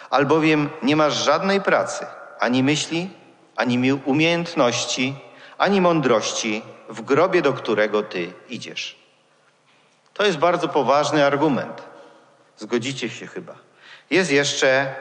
albowiem 0.09 0.69
nie 0.83 0.95
masz 0.95 1.13
żadnej 1.13 1.61
pracy, 1.61 2.05
ani 2.39 2.63
myśli, 2.63 3.09
ani 3.55 3.93
umiejętności, 3.93 5.15
ani 5.57 5.81
mądrości 5.81 6.63
w 6.89 7.01
grobie, 7.01 7.41
do 7.41 7.53
którego 7.53 8.03
ty 8.03 8.33
idziesz. 8.49 8.99
To 10.13 10.25
jest 10.25 10.37
bardzo 10.37 10.67
poważny 10.67 11.25
argument. 11.25 11.83
Zgodzicie 12.57 13.09
się 13.09 13.27
chyba. 13.27 13.55
Jest 14.09 14.31
jeszcze 14.31 14.95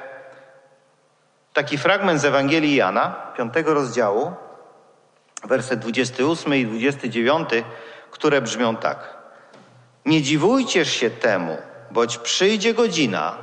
taki 1.52 1.78
fragment 1.78 2.20
z 2.20 2.24
Ewangelii 2.24 2.76
Jana, 2.76 3.32
piątego 3.36 3.74
rozdziału, 3.74 4.32
werset 5.44 5.80
28 5.80 6.54
i 6.54 6.66
29, 6.66 7.48
które 8.10 8.40
brzmią 8.40 8.76
tak. 8.76 9.16
Nie 10.06 10.22
dziwujcie 10.22 10.84
się 10.84 11.10
temu, 11.10 11.56
boć 11.90 12.18
przyjdzie 12.18 12.74
godzina, 12.74 13.36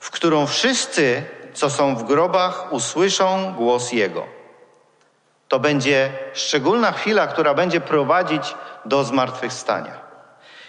w 0.00 0.10
którą 0.10 0.46
wszyscy, 0.46 1.22
co 1.54 1.70
są 1.70 1.96
w 1.96 2.04
grobach, 2.04 2.72
usłyszą 2.72 3.54
głos 3.54 3.92
Jego. 3.92 4.37
To 5.48 5.58
będzie 5.58 6.12
szczególna 6.34 6.92
chwila, 6.92 7.26
która 7.26 7.54
będzie 7.54 7.80
prowadzić 7.80 8.54
do 8.84 9.04
zmartwychwstania. 9.04 9.92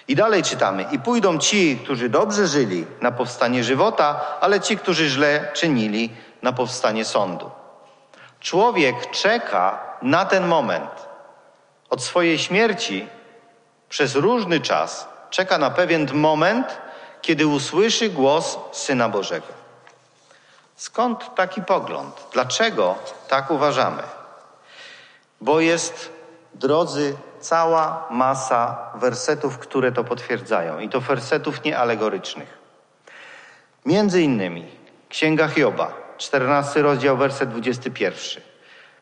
I 0.07 0.15
dalej 0.15 0.43
czytamy: 0.43 0.85
I 0.91 0.99
pójdą 0.99 1.37
ci, 1.37 1.79
którzy 1.83 2.09
dobrze 2.09 2.47
żyli, 2.47 2.85
na 3.01 3.11
powstanie 3.11 3.63
żywota, 3.63 4.21
ale 4.41 4.59
ci, 4.59 4.77
którzy 4.77 5.09
źle 5.09 5.51
czynili, 5.53 6.09
na 6.41 6.53
powstanie 6.53 7.05
sądu. 7.05 7.51
Człowiek 8.39 9.11
czeka 9.11 9.79
na 10.01 10.25
ten 10.25 10.47
moment. 10.47 10.91
Od 11.89 12.03
swojej 12.03 12.39
śmierci 12.39 13.07
przez 13.89 14.15
różny 14.15 14.59
czas 14.59 15.07
czeka 15.29 15.57
na 15.57 15.69
pewien 15.69 16.07
moment, 16.13 16.77
kiedy 17.21 17.47
usłyszy 17.47 18.09
głos 18.09 18.57
Syna 18.71 19.09
Bożego. 19.09 19.47
Skąd 20.75 21.35
taki 21.35 21.61
pogląd? 21.61 22.27
Dlaczego 22.33 22.95
tak 23.27 23.51
uważamy? 23.51 24.03
Bo 25.41 25.59
jest, 25.59 26.13
drodzy, 26.53 27.15
cała 27.39 28.07
masa 28.11 28.91
wersetów, 28.95 29.57
które 29.57 29.91
to 29.91 30.03
potwierdzają. 30.03 30.79
I 30.79 30.89
to 30.89 31.01
wersetów 31.01 31.63
niealegorycznych. 31.63 32.57
Między 33.85 34.21
innymi 34.21 34.65
Księga 35.09 35.47
Hioba, 35.47 35.93
14 36.17 36.81
rozdział, 36.81 37.17
werset 37.17 37.49
21. 37.49 38.43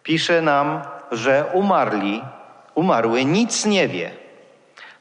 Pisze 0.03 0.41
nam, 0.41 0.81
że 1.11 1.45
umarli, 1.53 2.23
umarły 2.75 3.25
nic 3.25 3.65
nie 3.65 3.87
wie. 3.87 4.11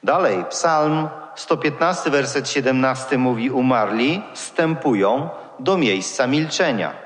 Dalej, 0.02 0.44
Psalm 0.50 1.08
115, 1.34 2.10
werset 2.10 2.48
17 2.48 3.18
mówi: 3.18 3.50
Umarli 3.50 4.22
wstępują 4.34 5.28
do 5.58 5.78
miejsca 5.78 6.26
milczenia. 6.26 7.05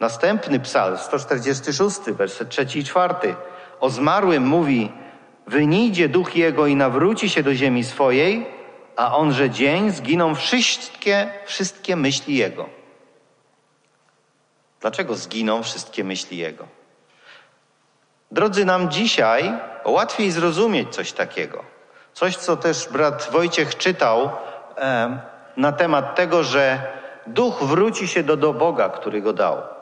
Następny 0.00 0.60
psalm, 0.60 0.98
146, 0.98 2.00
werset 2.00 2.48
3 2.48 2.66
i 2.74 2.84
4. 2.84 3.14
O 3.80 3.90
zmarłym 3.90 4.46
mówi: 4.46 4.92
Wynijdzie 5.46 6.08
duch 6.08 6.36
jego 6.36 6.66
i 6.66 6.76
nawróci 6.76 7.30
się 7.30 7.42
do 7.42 7.54
ziemi 7.54 7.84
swojej, 7.84 8.46
a 8.96 9.16
onże 9.16 9.50
dzień 9.50 9.90
zginą 9.90 10.34
wszystkie, 10.34 11.32
wszystkie 11.44 11.96
myśli 11.96 12.36
jego. 12.36 12.68
Dlaczego 14.80 15.14
zginą 15.14 15.62
wszystkie 15.62 16.04
myśli 16.04 16.38
jego? 16.38 16.66
Drodzy, 18.30 18.64
nam 18.64 18.90
dzisiaj 18.90 19.52
łatwiej 19.84 20.30
zrozumieć 20.30 20.94
coś 20.94 21.12
takiego. 21.12 21.64
Coś, 22.12 22.36
co 22.36 22.56
też 22.56 22.88
brat 22.88 23.28
Wojciech 23.32 23.76
czytał 23.76 24.30
e, 24.76 25.20
na 25.56 25.72
temat 25.72 26.14
tego, 26.14 26.44
że 26.44 26.82
duch 27.26 27.62
wróci 27.62 28.08
się 28.08 28.22
do, 28.22 28.36
do 28.36 28.52
Boga, 28.52 28.88
który 28.88 29.22
go 29.22 29.32
dał. 29.32 29.79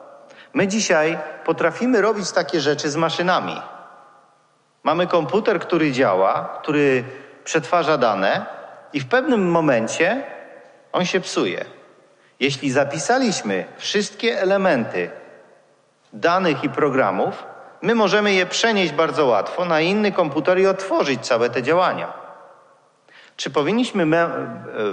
My 0.53 0.67
dzisiaj 0.67 1.17
potrafimy 1.45 2.01
robić 2.01 2.31
takie 2.31 2.61
rzeczy 2.61 2.89
z 2.89 2.95
maszynami. 2.95 3.61
Mamy 4.83 5.07
komputer, 5.07 5.59
który 5.59 5.91
działa, 5.91 6.59
który 6.61 7.03
przetwarza 7.43 7.97
dane 7.97 8.45
i 8.93 8.99
w 8.99 9.07
pewnym 9.07 9.51
momencie 9.51 10.23
on 10.91 11.05
się 11.05 11.19
psuje. 11.19 11.65
Jeśli 12.39 12.71
zapisaliśmy 12.71 13.65
wszystkie 13.77 14.41
elementy 14.41 15.09
danych 16.13 16.63
i 16.63 16.69
programów, 16.69 17.43
my 17.81 17.95
możemy 17.95 18.33
je 18.33 18.45
przenieść 18.45 18.93
bardzo 18.93 19.25
łatwo 19.25 19.65
na 19.65 19.81
inny 19.81 20.11
komputer 20.11 20.59
i 20.59 20.67
otworzyć 20.67 21.27
całe 21.27 21.49
te 21.49 21.63
działania. 21.63 22.13
Czy 23.35 23.49
powinniśmy 23.49 24.05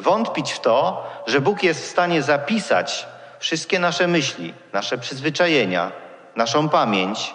wątpić 0.01 0.53
w 0.53 0.61
to, 0.61 1.07
że 1.27 1.41
Bóg 1.41 1.63
jest 1.63 1.83
w 1.83 1.91
stanie 1.91 2.23
zapisać 2.23 3.07
wszystkie 3.39 3.79
nasze 3.79 4.07
myśli, 4.07 4.55
nasze 4.73 4.99
przyzwyczajenia, 4.99 5.93
naszą 6.37 6.69
pamięć, 6.69 7.35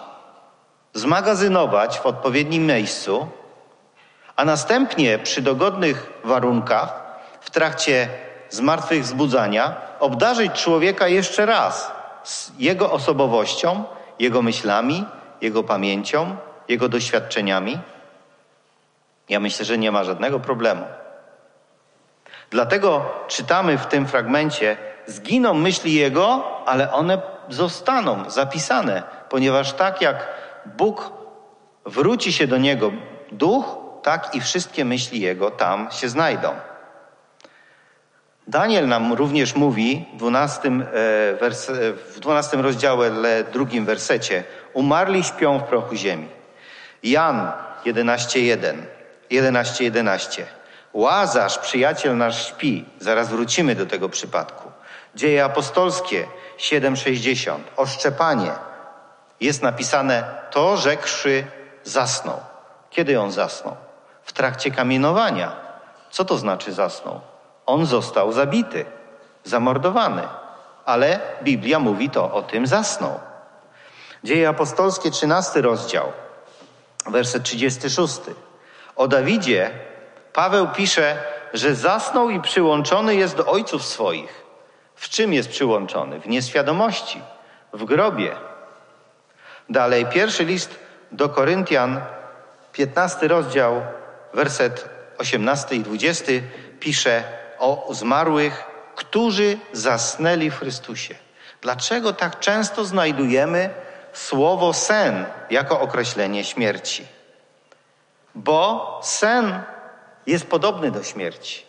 zmagazynować 0.94 1.98
w 1.98 2.06
odpowiednim 2.06 2.66
miejscu, 2.66 3.28
a 4.36 4.44
następnie 4.44 5.18
przy 5.18 5.42
dogodnych 5.42 6.12
warunkach 6.24 7.02
w 7.40 7.50
trakcie 7.50 8.08
zmartwychwzbudzania 8.50 9.76
obdarzyć 10.00 10.52
człowieka 10.52 11.08
jeszcze 11.08 11.46
raz 11.46 11.92
z 12.24 12.52
jego 12.58 12.92
osobowością, 12.92 13.84
jego 14.18 14.42
myślami, 14.42 15.04
jego 15.40 15.64
pamięcią, 15.64 16.36
jego 16.68 16.88
doświadczeniami? 16.88 17.78
Ja 19.28 19.40
myślę, 19.40 19.64
że 19.64 19.78
nie 19.78 19.92
ma 19.92 20.04
żadnego 20.04 20.40
problemu. 20.40 20.84
Dlatego 22.50 23.10
czytamy 23.28 23.78
w 23.78 23.86
tym 23.86 24.06
fragmencie: 24.06 24.76
Zginą 25.06 25.54
myśli 25.54 25.94
jego, 25.94 26.44
ale 26.66 26.92
one 26.92 27.22
zostaną 27.48 28.30
zapisane, 28.30 29.02
ponieważ 29.28 29.72
tak 29.72 30.00
jak 30.00 30.28
Bóg 30.66 31.12
wróci 31.86 32.32
się 32.32 32.46
do 32.46 32.58
niego 32.58 32.92
duch, 33.32 33.76
tak 34.02 34.34
i 34.34 34.40
wszystkie 34.40 34.84
myśli 34.84 35.20
jego 35.20 35.50
tam 35.50 35.88
się 35.90 36.08
znajdą. 36.08 36.52
Daniel 38.46 38.88
nam 38.88 39.12
również 39.12 39.54
mówi 39.54 40.04
w 40.14 40.16
12, 40.16 40.68
e, 40.68 40.82
w 41.94 42.16
12 42.20 42.62
rozdziale, 42.62 43.44
drugim 43.52 43.84
wersecie: 43.84 44.44
Umarli 44.72 45.24
śpią 45.24 45.58
w 45.58 45.62
prochu 45.62 45.94
ziemi. 45.94 46.28
Jan 47.02 47.52
11:1, 47.84 48.76
11:11. 49.30 49.84
11. 49.84 50.46
Łazarz, 50.92 51.58
przyjaciel 51.58 52.16
nasz 52.16 52.48
śpi. 52.48 52.84
Zaraz 52.98 53.28
wrócimy 53.28 53.74
do 53.74 53.86
tego 53.86 54.08
przypadku. 54.08 54.71
Dzieje 55.14 55.44
apostolskie 55.44 56.26
7:60. 56.58 57.58
Oszczepanie. 57.76 58.52
Jest 59.40 59.62
napisane 59.62 60.24
to 60.50 60.76
rzekszy 60.76 61.44
zasnął. 61.84 62.40
Kiedy 62.90 63.20
on 63.20 63.32
zasnął? 63.32 63.76
W 64.24 64.32
trakcie 64.32 64.70
kamienowania. 64.70 65.56
Co 66.10 66.24
to 66.24 66.38
znaczy 66.38 66.72
zasnął? 66.72 67.20
On 67.66 67.86
został 67.86 68.32
zabity, 68.32 68.84
zamordowany. 69.44 70.22
Ale 70.84 71.20
Biblia 71.42 71.78
mówi 71.78 72.10
to 72.10 72.32
o 72.32 72.42
tym 72.42 72.66
zasnął. 72.66 73.20
Dzieje 74.24 74.48
apostolskie, 74.48 75.10
13 75.10 75.62
rozdział, 75.62 76.12
werset 77.06 77.42
36. 77.42 78.20
O 78.96 79.08
Dawidzie 79.08 79.70
Paweł 80.32 80.68
pisze, 80.68 81.22
że 81.52 81.74
zasnął 81.74 82.30
i 82.30 82.40
przyłączony 82.40 83.14
jest 83.14 83.36
do 83.36 83.46
ojców 83.46 83.84
swoich. 83.84 84.41
W 85.02 85.08
czym 85.08 85.32
jest 85.32 85.48
przyłączony? 85.48 86.20
W 86.20 86.28
nieświadomości, 86.28 87.20
w 87.72 87.84
grobie. 87.84 88.36
Dalej, 89.68 90.06
pierwszy 90.06 90.44
list 90.44 90.78
do 91.12 91.28
Koryntian, 91.28 92.00
15 92.72 93.28
rozdział, 93.28 93.82
werset 94.34 94.88
18 95.18 95.76
i 95.76 95.80
20 95.80 96.32
pisze 96.80 97.24
o 97.58 97.88
zmarłych, 97.90 98.64
którzy 98.94 99.58
zasnęli 99.72 100.50
w 100.50 100.58
Chrystusie. 100.58 101.14
Dlaczego 101.60 102.12
tak 102.12 102.40
często 102.40 102.84
znajdujemy 102.84 103.70
słowo 104.12 104.72
sen 104.72 105.26
jako 105.50 105.80
określenie 105.80 106.44
śmierci? 106.44 107.06
Bo 108.34 109.00
sen 109.02 109.62
jest 110.26 110.46
podobny 110.46 110.90
do 110.90 111.02
śmierci. 111.02 111.66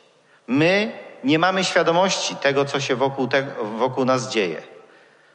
My 0.48 1.03
nie 1.24 1.40
mamy 1.40 1.64
świadomości 1.64 2.36
tego, 2.36 2.66
co 2.66 2.80
się 2.80 2.96
wokół, 2.96 3.28
te, 3.28 3.44
wokół 3.78 4.06
nas 4.06 4.30
dzieje. 4.30 4.62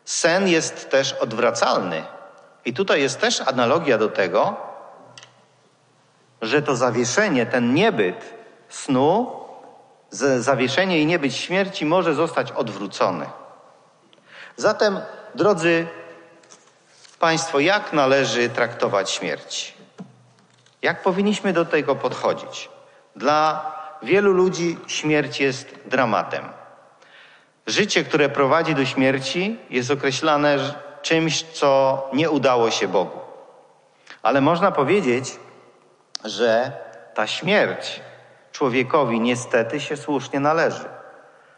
Sen 0.04 0.48
jest 0.48 0.90
też 0.90 1.12
odwracalny. 1.12 2.04
I 2.64 2.72
tutaj 2.72 3.02
jest 3.02 3.20
też 3.20 3.40
analogia 3.40 3.98
do 3.98 4.08
tego, 4.08 4.56
że 6.42 6.62
to 6.62 6.76
zawieszenie, 6.76 7.46
ten 7.46 7.74
niebyt 7.74 8.34
snu, 8.68 9.30
zawieszenie 10.38 11.00
i 11.00 11.06
niebyt 11.06 11.34
śmierci 11.34 11.86
może 11.86 12.14
zostać 12.14 12.52
odwrócony. 12.52 13.26
Zatem, 14.56 15.00
drodzy 15.34 15.86
Państwo, 17.18 17.60
jak 17.60 17.92
należy 17.92 18.48
traktować 18.48 19.10
śmierć? 19.10 19.74
Jak 20.82 21.02
powinniśmy 21.02 21.52
do 21.52 21.64
tego 21.64 21.96
podchodzić? 21.96 22.68
Dla 23.16 23.77
wielu 24.02 24.32
ludzi 24.32 24.78
śmierć 24.86 25.40
jest 25.40 25.74
dramatem. 25.86 26.44
Życie, 27.66 28.04
które 28.04 28.28
prowadzi 28.28 28.74
do 28.74 28.84
śmierci, 28.84 29.58
jest 29.70 29.90
określane 29.90 30.58
czymś, 31.02 31.42
co 31.42 32.02
nie 32.12 32.30
udało 32.30 32.70
się 32.70 32.88
Bogu. 32.88 33.20
Ale 34.22 34.40
można 34.40 34.72
powiedzieć, 34.72 35.36
że 36.24 36.72
ta 37.14 37.26
śmierć 37.26 38.00
człowiekowi 38.52 39.20
niestety 39.20 39.80
się 39.80 39.96
słusznie 39.96 40.40
należy, 40.40 40.88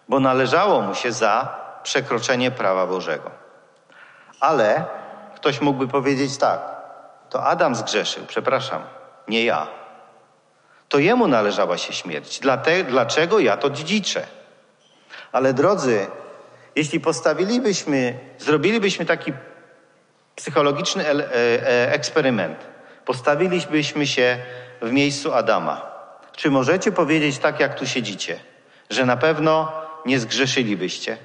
bo 0.09 0.20
należało 0.20 0.81
mu 0.81 0.94
się 0.94 1.12
za 1.12 1.61
przekroczenie 1.83 2.50
prawa 2.50 2.87
Bożego. 2.87 3.31
Ale 4.40 4.85
ktoś 5.35 5.61
mógłby 5.61 5.88
powiedzieć 5.88 6.38
tak: 6.38 6.61
to 7.31 7.44
Adam 7.44 7.74
zgrzeszył, 7.74 8.24
przepraszam, 8.26 8.83
nie 9.29 9.44
ja. 9.44 9.79
To 10.90 10.98
jemu 10.98 11.29
należała 11.29 11.79
się 11.79 11.92
śmierć. 11.92 12.38
Dlatego, 12.38 12.90
dlaczego 12.90 13.38
ja 13.38 13.57
to 13.57 13.70
dziedziczę? 13.70 14.26
Ale 15.33 15.55
drodzy, 15.55 16.07
jeśli 16.76 17.00
postawilibyśmy, 17.00 18.18
zrobilibyśmy 18.38 19.07
taki 19.07 19.33
psychologiczny 20.37 21.07
e, 21.07 21.11
e, 21.11 21.92
eksperyment, 21.92 22.59
postawilibyśmy 23.05 24.07
się 24.07 24.38
w 24.83 24.92
miejscu 24.92 25.33
Adama, 25.35 25.90
czy 26.37 26.50
możecie 26.50 26.92
powiedzieć 26.92 27.38
tak, 27.38 27.61
jak 27.61 27.79
tu 27.79 27.87
siedzicie, 27.87 28.40
że 28.90 29.07
na 29.07 29.16
pewno 29.16 29.72
nie 30.07 30.18
zgrzeszylibyście? 30.18 31.16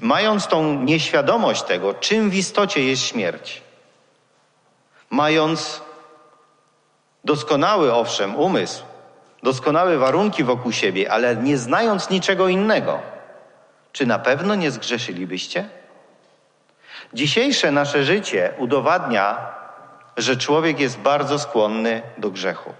Mając 0.00 0.46
tą 0.46 0.82
nieświadomość 0.82 1.62
tego, 1.62 1.94
czym 1.94 2.30
w 2.30 2.34
istocie 2.34 2.84
jest 2.84 3.02
śmierć, 3.02 3.62
mając 5.10 5.87
doskonały, 7.28 7.94
owszem, 7.94 8.36
umysł, 8.36 8.84
doskonałe 9.42 9.98
warunki 9.98 10.44
wokół 10.44 10.72
siebie, 10.72 11.12
ale 11.12 11.36
nie 11.36 11.58
znając 11.58 12.10
niczego 12.10 12.48
innego, 12.48 12.98
czy 13.92 14.06
na 14.06 14.18
pewno 14.18 14.54
nie 14.54 14.70
zgrzeszylibyście? 14.70 15.68
Dzisiejsze 17.14 17.70
nasze 17.70 18.04
życie 18.04 18.52
udowadnia, 18.58 19.36
że 20.16 20.36
człowiek 20.36 20.80
jest 20.80 20.98
bardzo 20.98 21.38
skłonny 21.38 22.02
do 22.18 22.30
grzechu. 22.30 22.72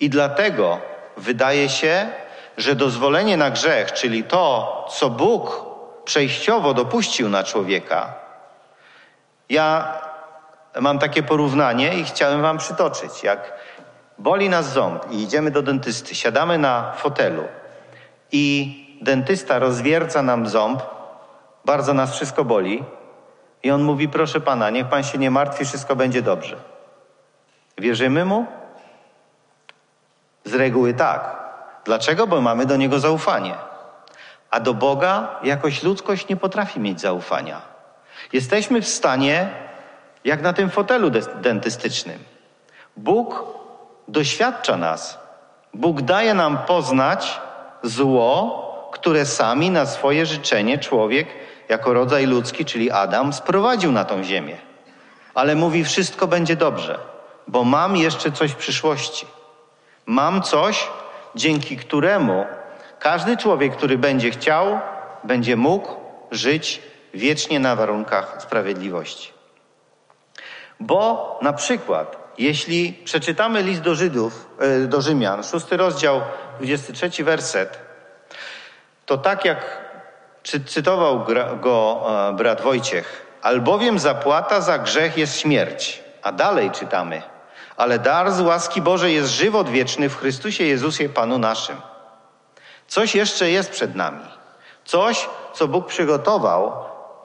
I 0.00 0.10
dlatego 0.10 0.80
wydaje 1.16 1.68
się, 1.68 2.08
że 2.56 2.74
dozwolenie 2.74 3.36
na 3.36 3.50
grzech, 3.50 3.92
czyli 3.92 4.24
to, 4.24 4.86
co 4.90 5.10
Bóg 5.10 5.64
przejściowo 6.04 6.74
dopuścił 6.74 7.28
na 7.28 7.44
człowieka, 7.44 8.14
ja 9.48 9.98
mam 10.80 10.98
takie 10.98 11.22
porównanie 11.22 11.94
i 11.94 12.04
chciałem 12.04 12.42
Wam 12.42 12.58
przytoczyć. 12.58 13.22
Jak 13.22 13.52
boli 14.18 14.48
nas 14.48 14.72
ząb 14.72 15.10
i 15.10 15.22
idziemy 15.22 15.50
do 15.50 15.62
dentysty, 15.62 16.14
siadamy 16.14 16.58
na 16.58 16.92
fotelu 16.92 17.44
i 18.32 18.74
dentysta 19.02 19.58
rozwierca 19.58 20.22
nam 20.22 20.46
ząb, 20.46 20.82
bardzo 21.64 21.94
nas 21.94 22.14
wszystko 22.14 22.44
boli 22.44 22.84
i 23.62 23.70
on 23.70 23.82
mówi: 23.82 24.08
Proszę 24.08 24.40
pana, 24.40 24.70
niech 24.70 24.86
pan 24.86 25.04
się 25.04 25.18
nie 25.18 25.30
martwi, 25.30 25.64
wszystko 25.64 25.96
będzie 25.96 26.22
dobrze. 26.22 26.56
Wierzymy 27.78 28.24
mu? 28.24 28.46
Z 30.44 30.54
reguły 30.54 30.94
tak. 30.94 31.36
Dlaczego? 31.84 32.26
Bo 32.26 32.40
mamy 32.40 32.66
do 32.66 32.76
niego 32.76 33.00
zaufanie. 33.00 33.54
A 34.50 34.60
do 34.60 34.74
Boga 34.74 35.28
jakoś 35.42 35.82
ludzkość 35.82 36.28
nie 36.28 36.36
potrafi 36.36 36.80
mieć 36.80 37.00
zaufania. 37.00 37.60
Jesteśmy 38.32 38.82
w 38.82 38.88
stanie, 38.88 39.48
jak 40.24 40.42
na 40.42 40.52
tym 40.52 40.70
fotelu 40.70 41.10
dentystycznym. 41.40 42.18
Bóg 42.96 43.44
doświadcza 44.08 44.76
nas. 44.76 45.18
Bóg 45.74 46.02
daje 46.02 46.34
nam 46.34 46.58
poznać 46.58 47.40
zło, 47.82 48.64
które 48.92 49.26
sami 49.26 49.70
na 49.70 49.86
swoje 49.86 50.26
życzenie 50.26 50.78
człowiek, 50.78 51.28
jako 51.68 51.92
rodzaj 51.92 52.26
ludzki, 52.26 52.64
czyli 52.64 52.90
Adam, 52.90 53.32
sprowadził 53.32 53.92
na 53.92 54.04
tą 54.04 54.24
ziemię. 54.24 54.56
Ale 55.34 55.54
mówi: 55.54 55.84
Wszystko 55.84 56.26
będzie 56.26 56.56
dobrze, 56.56 56.98
bo 57.48 57.64
mam 57.64 57.96
jeszcze 57.96 58.32
coś 58.32 58.50
w 58.50 58.56
przyszłości. 58.56 59.26
Mam 60.06 60.42
coś, 60.42 60.88
dzięki 61.34 61.76
któremu 61.76 62.46
każdy 62.98 63.36
człowiek, 63.36 63.76
który 63.76 63.98
będzie 63.98 64.30
chciał, 64.30 64.80
będzie 65.24 65.56
mógł 65.56 65.88
żyć 66.30 66.82
wiecznie 67.14 67.60
na 67.60 67.76
warunkach 67.76 68.36
sprawiedliwości. 68.42 69.33
Bo 70.80 71.38
na 71.42 71.52
przykład, 71.52 72.16
jeśli 72.38 72.92
przeczytamy 72.92 73.62
list 73.62 73.80
do 73.80 73.94
Żydów, 73.94 74.48
e, 74.58 74.78
do 74.78 75.02
Rzymian, 75.02 75.42
szósty 75.42 75.76
rozdział, 75.76 76.20
23 76.58 77.24
werset, 77.24 77.78
to 79.06 79.18
tak 79.18 79.44
jak 79.44 79.84
cytował 80.66 81.26
go 81.60 82.06
e, 82.30 82.32
brat 82.32 82.60
Wojciech, 82.60 83.26
albowiem 83.42 83.98
zapłata 83.98 84.60
za 84.60 84.78
grzech 84.78 85.18
jest 85.18 85.38
śmierć. 85.38 86.04
A 86.22 86.32
dalej 86.32 86.70
czytamy, 86.70 87.22
ale 87.76 87.98
dar 87.98 88.32
z 88.32 88.40
łaski 88.40 88.82
Bożej 88.82 89.14
jest 89.14 89.30
żywot 89.30 89.68
wieczny 89.68 90.08
w 90.08 90.16
Chrystusie 90.16 90.64
Jezusie 90.64 91.08
Panu 91.08 91.38
naszym. 91.38 91.76
Coś 92.88 93.14
jeszcze 93.14 93.50
jest 93.50 93.70
przed 93.70 93.94
nami. 93.94 94.24
Coś, 94.84 95.28
co 95.52 95.68
Bóg 95.68 95.86
przygotował 95.86 96.72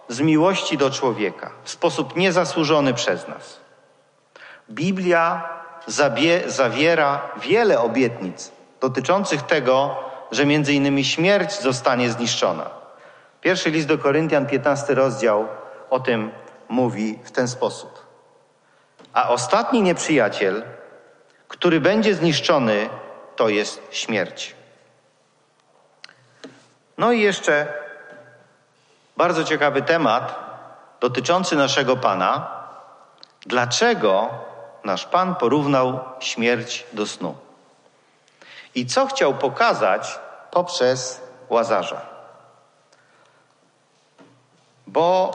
z 0.10 0.20
miłości 0.20 0.78
do 0.78 0.92
człowieka 0.92 1.52
w 1.64 1.70
sposób 1.70 2.16
niezasłużony 2.16 2.94
przez 2.94 3.28
nas. 3.28 3.60
Biblia 4.70 5.50
zawiera 6.48 7.22
wiele 7.42 7.80
obietnic 7.80 8.52
dotyczących 8.82 9.42
tego, 9.42 9.96
że 10.32 10.46
między 10.46 10.74
innymi 10.74 11.06
śmierć 11.06 11.60
zostanie 11.60 12.10
zniszczona. 12.10 12.70
Pierwszy 13.42 13.70
list 13.70 13.88
do 13.88 13.98
Koryntian, 13.98 14.46
15 14.46 14.96
rozdział 14.96 15.48
o 15.90 16.00
tym 16.00 16.32
mówi 16.70 17.20
w 17.24 17.32
ten 17.32 17.48
sposób. 17.48 18.06
A 19.14 19.30
ostatni 19.30 19.82
nieprzyjaciel, 19.82 20.64
który 21.48 21.80
będzie 21.80 22.16
zniszczony, 22.16 22.90
to 23.36 23.50
jest 23.50 23.82
śmierć. 23.92 24.56
No 26.98 27.12
i 27.12 27.22
jeszcze 27.22 27.74
bardzo 29.20 29.44
ciekawy 29.44 29.82
temat 29.82 30.36
dotyczący 31.00 31.56
naszego 31.56 31.98
Pana. 31.98 32.48
Dlaczego 33.46 34.30
nasz 34.84 35.06
Pan 35.06 35.36
porównał 35.36 36.00
śmierć 36.20 36.86
do 36.94 37.08
snu? 37.08 37.36
I 38.76 38.86
co 38.86 39.08
chciał 39.08 39.34
pokazać 39.34 40.20
poprzez 40.52 41.22
łazarza? 41.50 42.02
Bo 44.88 45.32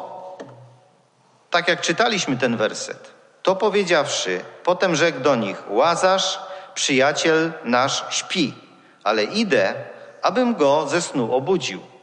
tak 1.51 1.69
jak 1.69 1.81
czytaliśmy 1.81 2.37
ten 2.37 2.57
werset, 2.57 3.11
to 3.43 3.57
powiedziawszy, 3.57 4.45
potem 4.65 4.97
rzekł 4.97 5.21
do 5.21 5.35
nich: 5.35 5.63
Łazarz, 5.69 6.39
przyjaciel 6.75 7.53
nasz 7.65 8.05
śpi, 8.11 8.55
ale 9.03 9.25
idę, 9.25 9.75
abym 10.23 10.55
go 10.55 10.87
ze 10.89 11.03
snu 11.03 11.35
obudził. 11.35 11.94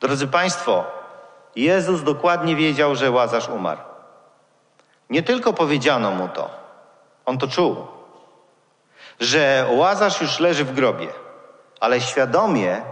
Drodzy 0.00 0.26
Państwo, 0.26 0.84
Jezus 1.56 2.02
dokładnie 2.02 2.56
wiedział, 2.56 2.94
że 2.94 3.10
Łazarz 3.10 3.48
umarł. 3.48 3.80
Nie 5.10 5.22
tylko 5.22 5.52
powiedziano 5.52 6.10
mu 6.10 6.28
to, 6.28 6.50
on 7.26 7.38
to 7.38 7.48
czuł 7.48 7.86
że 9.20 9.66
Łazarz 9.70 10.20
już 10.20 10.40
leży 10.40 10.64
w 10.64 10.74
grobie, 10.74 11.08
ale 11.80 12.00
świadomie, 12.00 12.82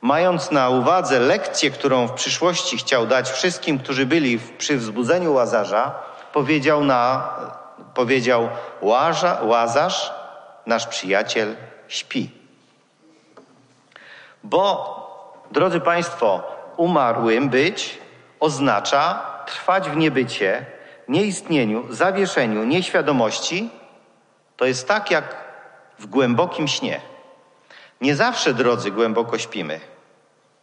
mając 0.00 0.50
na 0.50 0.68
uwadze 0.68 1.20
lekcję, 1.20 1.70
którą 1.70 2.06
w 2.06 2.12
przyszłości 2.12 2.78
chciał 2.78 3.06
dać 3.06 3.30
wszystkim, 3.30 3.78
którzy 3.78 4.06
byli 4.06 4.38
przy 4.58 4.76
wzbudzeniu 4.76 5.32
Łazarza, 5.32 5.94
powiedział, 6.32 6.84
na, 6.84 7.28
powiedział 7.94 8.48
Łaza, 8.80 9.38
Łazarz, 9.42 10.12
nasz 10.66 10.86
przyjaciel, 10.86 11.56
śpi. 11.88 12.30
Bo, 14.44 14.99
drodzy 15.50 15.80
Państwo, 15.80 16.42
umarłym 16.76 17.48
być 17.48 17.98
oznacza 18.40 19.22
trwać 19.46 19.90
w 19.90 19.96
niebycie, 19.96 20.66
nieistnieniu, 21.08 21.84
zawieszeniu, 21.90 22.64
nieświadomości, 22.64 23.70
to 24.56 24.64
jest 24.64 24.88
tak 24.88 25.10
jak 25.10 25.36
w 25.98 26.06
głębokim 26.06 26.68
śnie. 26.68 27.00
Nie 28.00 28.16
zawsze, 28.16 28.54
drodzy, 28.54 28.90
głęboko 28.90 29.38
śpimy. 29.38 29.80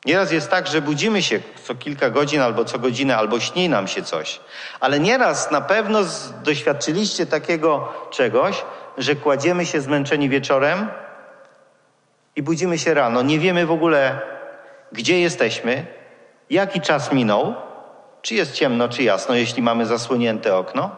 Nieraz 0.06 0.32
jest 0.32 0.50
tak, 0.50 0.68
że 0.68 0.82
budzimy 0.82 1.22
się 1.22 1.40
co 1.64 1.76
kilka 1.76 2.10
godzin 2.10 2.42
albo 2.42 2.66
co 2.66 2.80
godzinę, 2.80 3.18
albo 3.18 3.40
śni 3.40 3.70
nam 3.70 3.88
się 3.88 4.04
coś. 4.04 4.40
Ale 4.80 5.00
nieraz 5.00 5.52
na 5.52 5.62
pewno 5.62 6.00
doświadczyliście 6.44 7.26
takiego 7.26 7.94
czegoś, 8.12 8.64
że 8.98 9.16
kładziemy 9.16 9.66
się 9.66 9.82
zmęczeni 9.82 10.30
wieczorem 10.30 10.88
i 12.36 12.44
budzimy 12.44 12.78
się 12.78 12.94
rano. 12.94 13.22
Nie 13.22 13.40
wiemy 13.40 13.66
w 13.66 13.72
ogóle, 13.72 14.22
gdzie 14.92 15.20
jesteśmy, 15.20 15.86
jaki 16.50 16.82
czas 16.82 17.12
minął, 17.12 17.56
czy 18.22 18.36
jest 18.36 18.54
ciemno, 18.54 18.90
czy 18.90 19.04
jasno, 19.04 19.36
jeśli 19.36 19.62
mamy 19.62 19.86
zasłonięte 19.86 20.56
okno. 20.56 20.92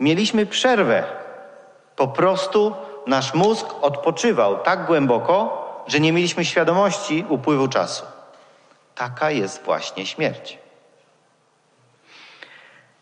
Mieliśmy 0.00 0.46
przerwę 0.46 1.04
po 1.96 2.08
prostu 2.08 2.74
nasz 3.06 3.34
mózg 3.34 3.66
odpoczywał 3.82 4.58
tak 4.58 4.86
głęboko, 4.86 5.66
że 5.86 6.00
nie 6.00 6.12
mieliśmy 6.12 6.44
świadomości 6.44 7.24
upływu 7.28 7.68
czasu. 7.68 8.04
Taka 8.94 9.30
jest 9.30 9.62
właśnie 9.62 10.06
śmierć. 10.06 10.58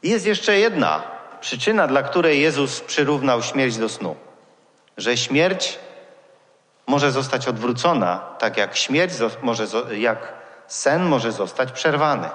Jest 0.02 0.26
jeszcze 0.26 0.58
jedna 0.58 1.02
przyczyna, 1.40 1.86
dla 1.86 2.02
której 2.02 2.40
Jezus 2.40 2.80
przyrównał 2.80 3.42
śmierć 3.42 3.76
do 3.76 3.88
snu. 3.88 4.16
Że 4.96 5.16
śmierć 5.16 5.78
może 6.86 7.12
zostać 7.12 7.48
odwrócona, 7.48 8.20
tak 8.38 8.56
jak 8.56 8.76
śmierć 8.76 9.12
może, 9.42 9.66
jak 9.96 10.32
sen 10.66 11.02
może 11.02 11.32
zostać 11.32 11.72
przerwany. 11.72 12.28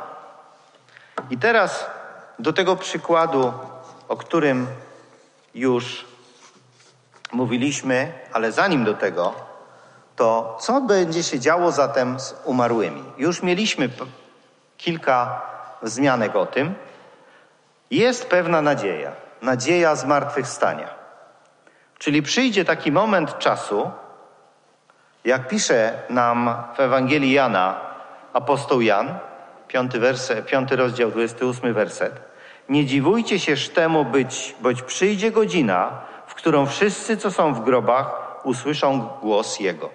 I 1.30 1.38
teraz 1.38 1.86
do 2.40 2.54
tego 2.54 2.76
przykładu, 2.76 3.54
o 4.08 4.18
którym 4.18 4.68
już 5.56 6.06
mówiliśmy, 7.32 8.14
ale 8.34 8.52
zanim 8.52 8.86
do 8.86 8.94
tego, 8.94 9.34
to 10.16 10.58
co 10.62 10.82
będzie 10.82 11.24
się 11.24 11.40
działo 11.40 11.72
zatem 11.72 12.20
z 12.20 12.36
umarłymi? 12.44 13.04
Już 13.18 13.44
mieliśmy 13.44 13.90
kilka 14.78 15.42
wzmianek 15.82 16.36
o 16.36 16.46
tym. 16.46 16.76
Jest 17.92 18.30
pewna 18.30 18.62
nadzieja, 18.62 19.12
nadzieja 19.42 19.96
zmartwychwstania. 19.96 20.90
Czyli 21.98 22.22
przyjdzie 22.22 22.66
taki 22.66 22.92
moment 22.92 23.40
czasu, 23.40 23.92
jak 25.26 25.48
pisze 25.48 26.00
nam 26.10 26.64
w 26.76 26.80
Ewangelii 26.80 27.32
Jana 27.32 27.82
apostoł 28.34 28.82
Jan, 28.82 29.18
piąty, 29.68 30.00
werset, 30.00 30.46
piąty 30.46 30.76
rozdział, 30.76 31.12
28 31.12 31.74
werset. 31.74 32.22
Nie 32.70 32.86
dziwujcie 32.86 33.40
się 33.40 33.56
temu 33.56 34.06
być, 34.06 34.56
boć 34.62 34.82
przyjdzie 34.82 35.32
godzina, 35.32 36.02
w 36.28 36.36
którą 36.36 36.66
wszyscy, 36.66 37.18
co 37.18 37.32
są 37.32 37.54
w 37.54 37.64
grobach, 37.64 38.30
usłyszą 38.44 39.10
głos 39.22 39.60
Jego. 39.60 39.90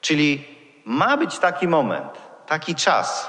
Czyli 0.00 0.44
ma 0.84 1.16
być 1.16 1.38
taki 1.38 1.68
moment, 1.68 2.12
taki 2.46 2.74
czas, 2.74 3.28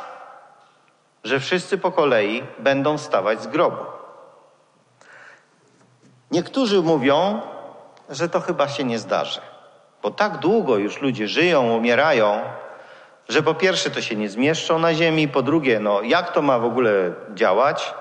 że 1.23 1.39
wszyscy 1.39 1.77
po 1.77 1.91
kolei 1.91 2.43
będą 2.59 2.97
wstawać 2.97 3.41
z 3.41 3.47
grobu. 3.47 3.85
Niektórzy 6.31 6.81
mówią, 6.81 7.41
że 8.09 8.29
to 8.29 8.39
chyba 8.39 8.67
się 8.67 8.83
nie 8.83 8.99
zdarzy, 8.99 9.41
bo 10.03 10.11
tak 10.11 10.37
długo 10.37 10.77
już 10.77 11.01
ludzie 11.01 11.27
żyją, 11.27 11.75
umierają, 11.75 12.41
że 13.29 13.43
po 13.43 13.53
pierwsze 13.53 13.89
to 13.89 14.01
się 14.01 14.15
nie 14.15 14.29
zmieszczą 14.29 14.79
na 14.79 14.93
ziemi, 14.93 15.27
po 15.27 15.41
drugie, 15.41 15.79
no 15.79 16.01
jak 16.01 16.31
to 16.33 16.41
ma 16.41 16.59
w 16.59 16.65
ogóle 16.65 17.13
działać, 17.33 17.93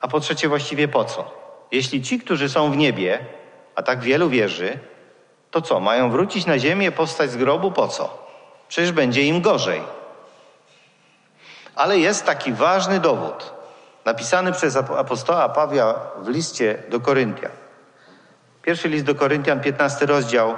a 0.00 0.08
po 0.08 0.20
trzecie 0.20 0.48
właściwie 0.48 0.88
po 0.88 1.04
co? 1.04 1.30
Jeśli 1.72 2.02
ci, 2.02 2.20
którzy 2.20 2.48
są 2.48 2.70
w 2.70 2.76
niebie, 2.76 3.18
a 3.74 3.82
tak 3.82 4.00
wielu 4.00 4.28
wierzy, 4.28 4.78
to 5.50 5.62
co, 5.62 5.80
mają 5.80 6.10
wrócić 6.10 6.46
na 6.46 6.58
ziemię, 6.58 6.92
powstać 6.92 7.30
z 7.30 7.36
grobu, 7.36 7.72
po 7.72 7.88
co? 7.88 8.26
Przecież 8.68 8.92
będzie 8.92 9.22
im 9.22 9.40
gorzej. 9.40 9.82
Ale 11.74 11.98
jest 11.98 12.26
taki 12.26 12.52
ważny 12.52 13.00
dowód, 13.00 13.54
napisany 14.04 14.52
przez 14.52 14.76
apostoła 14.76 15.48
Pawła 15.48 16.10
w 16.18 16.28
liście 16.28 16.82
do 16.88 17.00
Koryntian. 17.00 17.50
Pierwszy 18.62 18.88
list 18.88 19.04
do 19.04 19.14
Koryntian, 19.14 19.60
15 19.60 20.06
rozdział, 20.06 20.54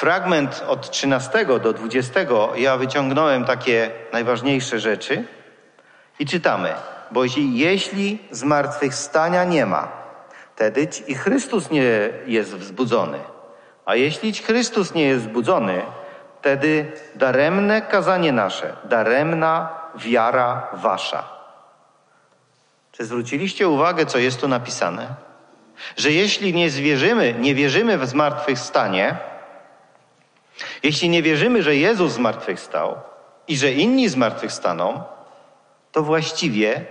fragment 0.00 0.64
od 0.68 0.90
13 0.90 1.46
do 1.46 1.72
20. 1.72 2.20
Ja 2.56 2.76
wyciągnąłem 2.76 3.44
takie 3.44 3.90
najważniejsze 4.12 4.80
rzeczy 4.80 5.24
i 6.18 6.26
czytamy. 6.26 6.74
Bo 7.10 7.24
jeśli 7.36 8.18
zmartwychwstania 8.30 9.44
nie 9.44 9.66
ma, 9.66 9.88
wtedy 10.54 10.88
i 11.06 11.14
Chrystus 11.14 11.70
nie 11.70 12.08
jest 12.26 12.56
wzbudzony. 12.56 13.18
A 13.84 13.94
jeśli 13.94 14.32
Chrystus 14.32 14.94
nie 14.94 15.04
jest 15.04 15.24
wzbudzony, 15.24 15.82
wtedy 16.40 16.92
daremne 17.14 17.82
kazanie 17.82 18.32
nasze, 18.32 18.76
daremna 18.84 19.68
wiara 19.96 20.68
wasza. 20.72 21.24
Czy 22.92 23.04
zwróciliście 23.04 23.68
uwagę, 23.68 24.06
co 24.06 24.18
jest 24.18 24.40
tu 24.40 24.48
napisane? 24.48 25.06
Że 25.96 26.12
jeśli 26.12 26.54
nie 26.54 26.70
zwierzymy, 26.70 27.34
nie 27.38 27.54
wierzymy 27.54 27.98
w 27.98 28.06
zmartwychwstanie, 28.06 29.29
jeśli 30.82 31.08
nie 31.08 31.22
wierzymy, 31.22 31.62
że 31.62 31.76
Jezus 31.76 32.12
zmartwychwstał 32.12 32.96
i 33.48 33.56
że 33.56 33.72
inni 33.72 34.08
zmartwychwstaną, 34.08 35.02
to 35.92 36.02
właściwie 36.02 36.84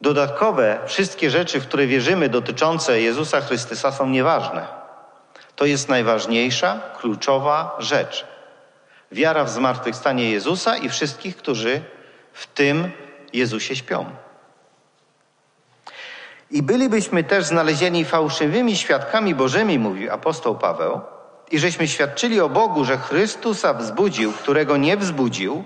dodatkowe 0.00 0.78
wszystkie 0.86 1.30
rzeczy, 1.30 1.60
w 1.60 1.66
które 1.66 1.86
wierzymy 1.86 2.28
dotyczące 2.28 3.00
Jezusa 3.00 3.40
Chrystusa 3.40 3.92
są 3.92 4.08
nieważne. 4.08 4.66
To 5.56 5.64
jest 5.64 5.88
najważniejsza, 5.88 6.80
kluczowa 6.98 7.76
rzecz. 7.78 8.26
Wiara 9.12 9.44
w 9.44 9.50
zmartwychwstanie 9.50 10.30
Jezusa 10.30 10.76
i 10.76 10.88
wszystkich, 10.88 11.36
którzy 11.36 11.82
w 12.32 12.46
tym 12.46 12.90
Jezusie 13.32 13.76
śpią. 13.76 14.10
I 16.50 16.62
bylibyśmy 16.62 17.24
też 17.24 17.44
znalezieni 17.44 18.04
fałszywymi 18.04 18.76
świadkami 18.76 19.34
Bożymi, 19.34 19.78
mówił 19.78 20.12
apostoł 20.12 20.58
Paweł, 20.58 21.00
i 21.50 21.58
żeśmy 21.58 21.88
świadczyli 21.88 22.40
o 22.40 22.48
Bogu, 22.48 22.84
że 22.84 22.98
Chrystusa 22.98 23.74
wzbudził, 23.74 24.32
którego 24.32 24.76
nie 24.76 24.96
wzbudził, 24.96 25.64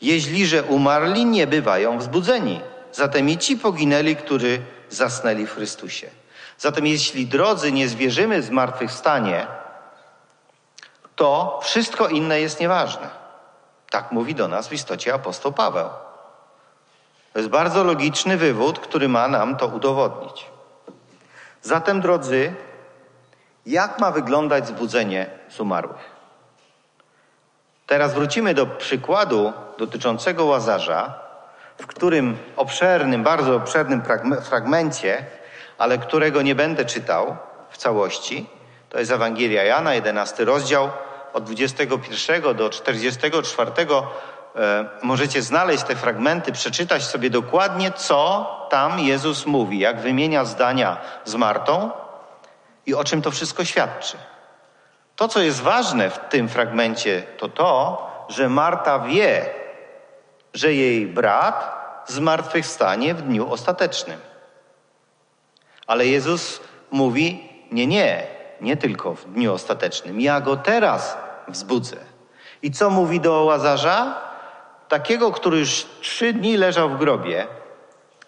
jeśli 0.00 0.46
że 0.46 0.62
umarli 0.62 1.24
nie 1.24 1.46
bywają 1.46 1.98
wzbudzeni. 1.98 2.60
Zatem 2.92 3.28
i 3.28 3.38
ci 3.38 3.56
poginęli, 3.56 4.16
którzy 4.16 4.60
zasnęli 4.90 5.46
w 5.46 5.54
Chrystusie. 5.54 6.10
Zatem 6.58 6.86
jeśli 6.86 7.26
drodzy 7.26 7.72
nie 7.72 7.88
zwierzymy 7.88 8.42
zmartwychwstanie, 8.42 9.46
to 11.16 11.60
wszystko 11.62 12.08
inne 12.08 12.40
jest 12.40 12.60
nieważne. 12.60 13.08
Tak 13.90 14.12
mówi 14.12 14.34
do 14.34 14.48
nas 14.48 14.68
w 14.68 14.72
istocie 14.72 15.14
apostoł 15.14 15.52
Paweł. 15.52 15.88
To 17.32 17.38
jest 17.38 17.48
bardzo 17.48 17.84
logiczny 17.84 18.36
wywód, 18.36 18.78
który 18.78 19.08
ma 19.08 19.28
nam 19.28 19.56
to 19.56 19.66
udowodnić. 19.66 20.46
Zatem, 21.62 22.00
drodzy, 22.00 22.54
jak 23.70 23.98
ma 23.98 24.10
wyglądać 24.10 24.66
zbudzenie 24.66 25.26
z 25.48 25.60
umarłych? 25.60 26.18
Teraz 27.86 28.14
wrócimy 28.14 28.54
do 28.54 28.66
przykładu 28.66 29.52
dotyczącego 29.78 30.44
łazarza, 30.44 31.14
w 31.78 31.86
którym 31.86 32.36
obszernym, 32.56 33.22
bardzo 33.22 33.56
obszernym 33.56 34.02
fragmencie 34.42 35.24
ale 35.78 35.98
którego 35.98 36.42
nie 36.42 36.54
będę 36.54 36.84
czytał 36.84 37.36
w 37.70 37.76
całości. 37.76 38.46
To 38.90 38.98
jest 38.98 39.10
Ewangelia 39.10 39.64
Jana, 39.64 39.94
11 39.94 40.44
rozdział, 40.44 40.90
od 41.32 41.44
21 41.44 42.56
do 42.56 42.70
44. 42.70 43.70
E, 44.56 44.84
możecie 45.02 45.42
znaleźć 45.42 45.82
te 45.84 45.96
fragmenty, 45.96 46.52
przeczytać 46.52 47.04
sobie 47.04 47.30
dokładnie, 47.30 47.92
co 47.92 48.46
tam 48.70 48.98
Jezus 48.98 49.46
mówi, 49.46 49.78
jak 49.78 50.00
wymienia 50.00 50.44
zdania 50.44 50.96
z 51.24 51.34
Martą 51.34 51.90
i 52.88 52.94
o 52.94 53.04
czym 53.04 53.22
to 53.22 53.30
wszystko 53.30 53.64
świadczy. 53.64 54.16
To, 55.16 55.28
co 55.28 55.40
jest 55.40 55.60
ważne 55.60 56.10
w 56.10 56.18
tym 56.18 56.48
fragmencie, 56.48 57.22
to 57.38 57.48
to, 57.48 58.06
że 58.28 58.48
Marta 58.48 58.98
wie, 58.98 59.46
że 60.54 60.74
jej 60.74 61.06
brat 61.06 61.78
zmartwychwstanie 62.06 63.14
w 63.14 63.22
dniu 63.22 63.52
ostatecznym. 63.52 64.20
Ale 65.86 66.06
Jezus 66.06 66.60
mówi: 66.90 67.50
Nie, 67.70 67.86
nie, 67.86 68.26
nie 68.60 68.76
tylko 68.76 69.14
w 69.14 69.24
dniu 69.24 69.54
ostatecznym. 69.54 70.20
Ja 70.20 70.40
go 70.40 70.56
teraz 70.56 71.16
wzbudzę. 71.48 71.96
I 72.62 72.70
co 72.70 72.90
mówi 72.90 73.20
do 73.20 73.44
łazarza? 73.44 74.14
Takiego, 74.88 75.32
który 75.32 75.58
już 75.58 75.86
trzy 76.00 76.32
dni 76.32 76.56
leżał 76.56 76.90
w 76.90 76.98
grobie, 76.98 77.46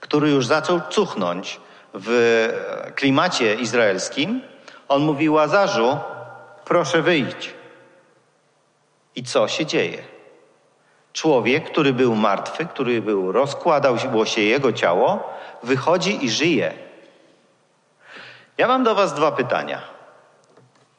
który 0.00 0.30
już 0.30 0.46
zaczął 0.46 0.80
cuchnąć 0.90 1.60
w 1.94 2.92
klimacie 2.94 3.54
izraelskim, 3.54 4.42
on 4.88 5.02
mówi 5.02 5.30
łazarzu: 5.30 5.98
Proszę 6.64 7.02
wyjść. 7.02 7.54
I 9.16 9.22
co 9.22 9.48
się 9.48 9.66
dzieje? 9.66 9.98
Człowiek, 11.12 11.70
który 11.70 11.92
był 11.92 12.14
martwy, 12.14 12.66
który 12.66 13.02
był, 13.02 13.32
rozkładał 13.32 13.96
się 14.24 14.40
jego 14.40 14.72
ciało, 14.72 15.32
wychodzi 15.62 16.24
i 16.24 16.30
żyje. 16.30 16.72
Ja 18.58 18.68
mam 18.68 18.84
do 18.84 18.94
Was 18.94 19.14
dwa 19.14 19.32
pytania. 19.32 19.82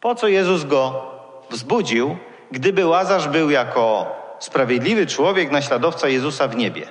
Po 0.01 0.15
co 0.15 0.27
Jezus 0.27 0.63
go 0.63 1.11
wzbudził, 1.49 2.17
gdyby 2.51 2.85
Łazarz 2.85 3.27
był 3.27 3.49
jako 3.49 4.15
sprawiedliwy 4.39 5.07
człowiek, 5.07 5.51
naśladowca 5.51 6.07
Jezusa 6.07 6.47
w 6.47 6.55
niebie? 6.55 6.87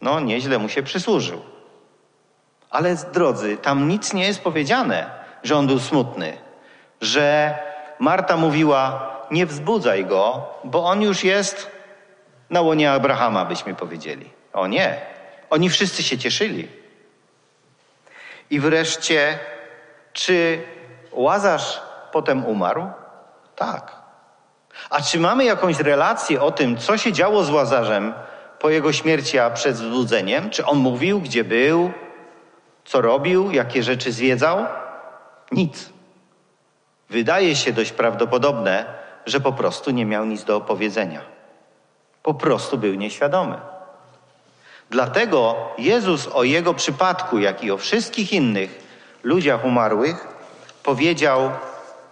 No, 0.00 0.20
nieźle 0.20 0.58
mu 0.58 0.68
się 0.68 0.82
przysłużył. 0.82 1.40
Ale 2.70 2.96
drodzy, 3.12 3.56
tam 3.56 3.88
nic 3.88 4.12
nie 4.12 4.26
jest 4.26 4.40
powiedziane, 4.40 5.10
że 5.42 5.56
on 5.56 5.66
był 5.66 5.80
smutny, 5.80 6.38
że 7.00 7.58
Marta 7.98 8.36
mówiła: 8.36 9.10
Nie 9.30 9.46
wzbudzaj 9.46 10.06
go, 10.06 10.48
bo 10.64 10.84
on 10.84 11.02
już 11.02 11.24
jest 11.24 11.70
na 12.50 12.60
łonie 12.60 12.92
Abrahama, 12.92 13.44
byśmy 13.44 13.74
powiedzieli. 13.74 14.30
O 14.52 14.66
nie, 14.66 15.00
oni 15.50 15.70
wszyscy 15.70 16.02
się 16.02 16.18
cieszyli. 16.18 16.68
I 18.50 18.60
wreszcie 18.60 19.38
czy 20.12 20.62
Łazarz 21.12 21.80
potem 22.12 22.46
umarł? 22.46 22.86
Tak. 23.56 23.92
A 24.90 25.00
czy 25.00 25.18
mamy 25.18 25.44
jakąś 25.44 25.78
relację 25.78 26.42
o 26.42 26.50
tym, 26.50 26.76
co 26.76 26.98
się 26.98 27.12
działo 27.12 27.44
z 27.44 27.50
Łazarzem 27.50 28.14
po 28.58 28.70
jego 28.70 28.92
śmierci, 28.92 29.38
a 29.38 29.50
przed 29.50 29.76
zbudzeniem? 29.76 30.50
Czy 30.50 30.66
on 30.66 30.78
mówił, 30.78 31.20
gdzie 31.20 31.44
był, 31.44 31.92
co 32.84 33.00
robił, 33.00 33.50
jakie 33.50 33.82
rzeczy 33.82 34.12
zwiedzał? 34.12 34.66
Nic. 35.52 35.90
Wydaje 37.10 37.56
się 37.56 37.72
dość 37.72 37.92
prawdopodobne, 37.92 38.84
że 39.26 39.40
po 39.40 39.52
prostu 39.52 39.90
nie 39.90 40.06
miał 40.06 40.24
nic 40.24 40.44
do 40.44 40.56
opowiedzenia. 40.56 41.20
Po 42.22 42.34
prostu 42.34 42.78
był 42.78 42.94
nieświadomy. 42.94 43.58
Dlatego 44.90 45.56
Jezus 45.78 46.28
o 46.32 46.42
jego 46.42 46.74
przypadku, 46.74 47.38
jak 47.38 47.64
i 47.64 47.70
o 47.70 47.78
wszystkich 47.78 48.32
innych, 48.32 48.86
ludziach 49.22 49.64
umarłych, 49.64 50.28
powiedział 50.82 51.50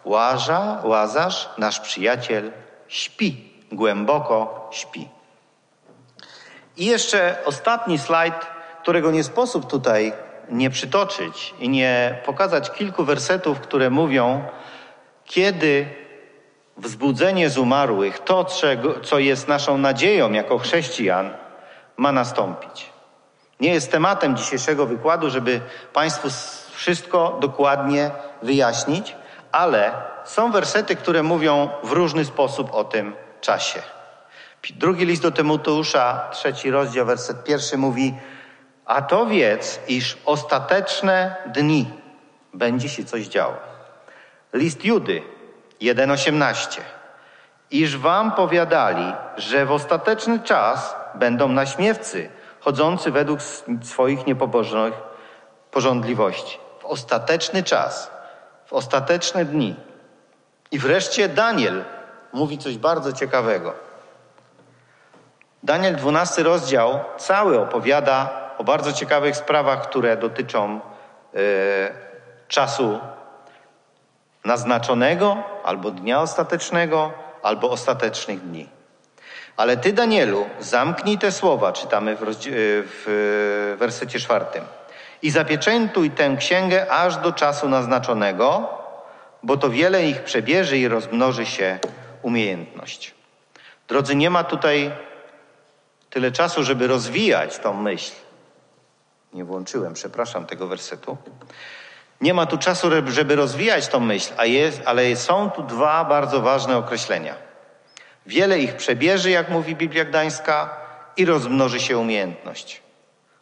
Łaża, 0.04 0.80
Łazarz, 0.84 1.48
nasz 1.58 1.80
przyjaciel, 1.80 2.52
śpi, 2.88 3.52
głęboko 3.72 4.68
śpi. 4.72 5.08
I 6.76 6.86
jeszcze 6.86 7.36
ostatni 7.44 7.98
slajd, 7.98 8.34
którego 8.82 9.10
nie 9.10 9.24
sposób 9.24 9.70
tutaj 9.70 10.12
nie 10.50 10.70
przytoczyć 10.70 11.54
i 11.60 11.68
nie 11.68 12.18
pokazać 12.26 12.70
kilku 12.70 13.04
wersetów, 13.04 13.60
które 13.60 13.90
mówią, 13.90 14.44
kiedy 15.24 15.88
wzbudzenie 16.76 17.50
z 17.50 17.58
umarłych, 17.58 18.18
to, 18.18 18.46
co 19.02 19.18
jest 19.18 19.48
naszą 19.48 19.78
nadzieją 19.78 20.32
jako 20.32 20.58
chrześcijan, 20.58 21.30
ma 21.96 22.12
nastąpić. 22.12 22.90
Nie 23.60 23.74
jest 23.74 23.92
tematem 23.92 24.36
dzisiejszego 24.36 24.86
wykładu, 24.86 25.30
żeby 25.30 25.60
Państwu 25.92 26.28
wszystko 26.72 27.38
dokładnie 27.40 28.10
wyjaśnić, 28.42 29.16
ale 29.52 29.92
są 30.24 30.52
wersety, 30.52 30.96
które 30.96 31.22
mówią 31.22 31.68
w 31.82 31.92
różny 31.92 32.24
sposób 32.24 32.74
o 32.74 32.84
tym 32.84 33.14
czasie. 33.40 33.82
Drugi 34.70 35.06
list 35.06 35.22
do 35.22 35.30
Tymoteusza, 35.30 36.28
trzeci 36.32 36.70
rozdział, 36.70 37.06
werset 37.06 37.44
pierwszy 37.44 37.76
mówi: 37.76 38.14
A 38.88 39.02
to 39.02 39.26
wiedz, 39.26 39.80
iż 39.88 40.18
ostateczne 40.24 41.36
dni 41.46 41.90
będzie 42.54 42.88
się 42.88 43.04
coś 43.04 43.26
działo. 43.26 43.54
List 44.52 44.84
Judy 44.84 45.22
1,18 45.80 46.80
iż 47.70 47.96
wam 47.96 48.32
powiadali, 48.32 49.14
że 49.36 49.66
w 49.66 49.72
ostateczny 49.72 50.40
czas 50.40 50.96
będą 51.14 51.48
naśmiewcy, 51.48 52.30
chodzący 52.60 53.10
według 53.10 53.40
swoich 53.82 54.26
niepobożnych 54.26 54.94
porządliwości. 55.70 56.58
W 56.80 56.84
ostateczny 56.84 57.62
czas, 57.62 58.10
w 58.66 58.72
ostateczne 58.72 59.44
dni. 59.44 59.76
I 60.70 60.78
wreszcie 60.78 61.28
Daniel 61.28 61.84
mówi 62.32 62.58
coś 62.58 62.78
bardzo 62.78 63.12
ciekawego. 63.12 63.74
Daniel 65.62 65.96
12 65.96 66.42
rozdział 66.42 67.00
cały 67.16 67.60
opowiada 67.60 68.47
o 68.58 68.64
bardzo 68.64 68.92
ciekawych 68.92 69.36
sprawach, 69.36 69.88
które 69.88 70.16
dotyczą 70.16 70.80
yy, 71.34 71.40
czasu 72.48 73.00
naznaczonego 74.44 75.36
albo 75.64 75.90
dnia 75.90 76.20
ostatecznego, 76.20 77.12
albo 77.42 77.70
ostatecznych 77.70 78.40
dni. 78.40 78.68
Ale 79.56 79.76
ty, 79.76 79.92
Danielu, 79.92 80.46
zamknij 80.60 81.18
te 81.18 81.32
słowa, 81.32 81.72
czytamy 81.72 82.16
w, 82.16 82.22
w 83.06 83.76
wersecie 83.78 84.18
czwartym. 84.18 84.64
I 85.22 85.30
zapieczętuj 85.30 86.10
tę 86.10 86.36
księgę 86.38 86.90
aż 86.90 87.16
do 87.16 87.32
czasu 87.32 87.68
naznaczonego, 87.68 88.68
bo 89.42 89.56
to 89.56 89.70
wiele 89.70 90.06
ich 90.06 90.22
przebierze 90.22 90.78
i 90.78 90.88
rozmnoży 90.88 91.46
się 91.46 91.78
umiejętność. 92.22 93.14
Drodzy, 93.88 94.16
nie 94.16 94.30
ma 94.30 94.44
tutaj 94.44 94.90
tyle 96.10 96.32
czasu, 96.32 96.64
żeby 96.64 96.86
rozwijać 96.86 97.58
tą 97.58 97.74
myśl. 97.74 98.12
Nie 99.32 99.44
włączyłem, 99.44 99.94
przepraszam, 99.94 100.46
tego 100.46 100.66
wersetu. 100.66 101.16
Nie 102.20 102.34
ma 102.34 102.46
tu 102.46 102.58
czasu, 102.58 102.90
żeby 103.06 103.36
rozwijać 103.36 103.88
tą 103.88 104.00
myśl, 104.00 104.32
jest, 104.42 104.82
ale 104.84 105.16
są 105.16 105.50
tu 105.50 105.62
dwa 105.62 106.04
bardzo 106.04 106.40
ważne 106.40 106.76
określenia. 106.76 107.34
Wiele 108.26 108.58
ich 108.58 108.76
przebierze, 108.76 109.30
jak 109.30 109.48
mówi 109.48 109.76
Biblia 109.76 110.04
Gdańska, 110.04 110.76
i 111.18 111.24
rozmnoży 111.24 111.80
się 111.80 111.98
umiejętność. 111.98 112.82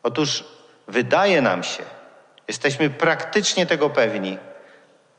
Otóż 0.02 0.44
wydaje 0.88 1.42
nam 1.42 1.62
się, 1.62 1.82
jesteśmy 2.48 2.90
praktycznie 2.90 3.66
tego 3.66 3.90
pewni, 3.90 4.38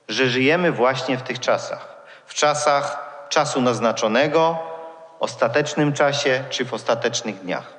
że 0.08 0.27
żyjemy 0.27 0.71
właśnie 0.71 1.17
w 1.17 1.21
tych 1.21 1.39
czasach. 1.39 1.97
W 2.25 2.34
czasach 2.34 3.08
czasu 3.30 3.62
naznaczonego, 3.62 4.60
ostatecznym 5.19 5.93
czasie 5.93 6.43
czy 6.49 6.65
w 6.65 6.73
ostatecznych 6.73 7.39
dniach. 7.39 7.76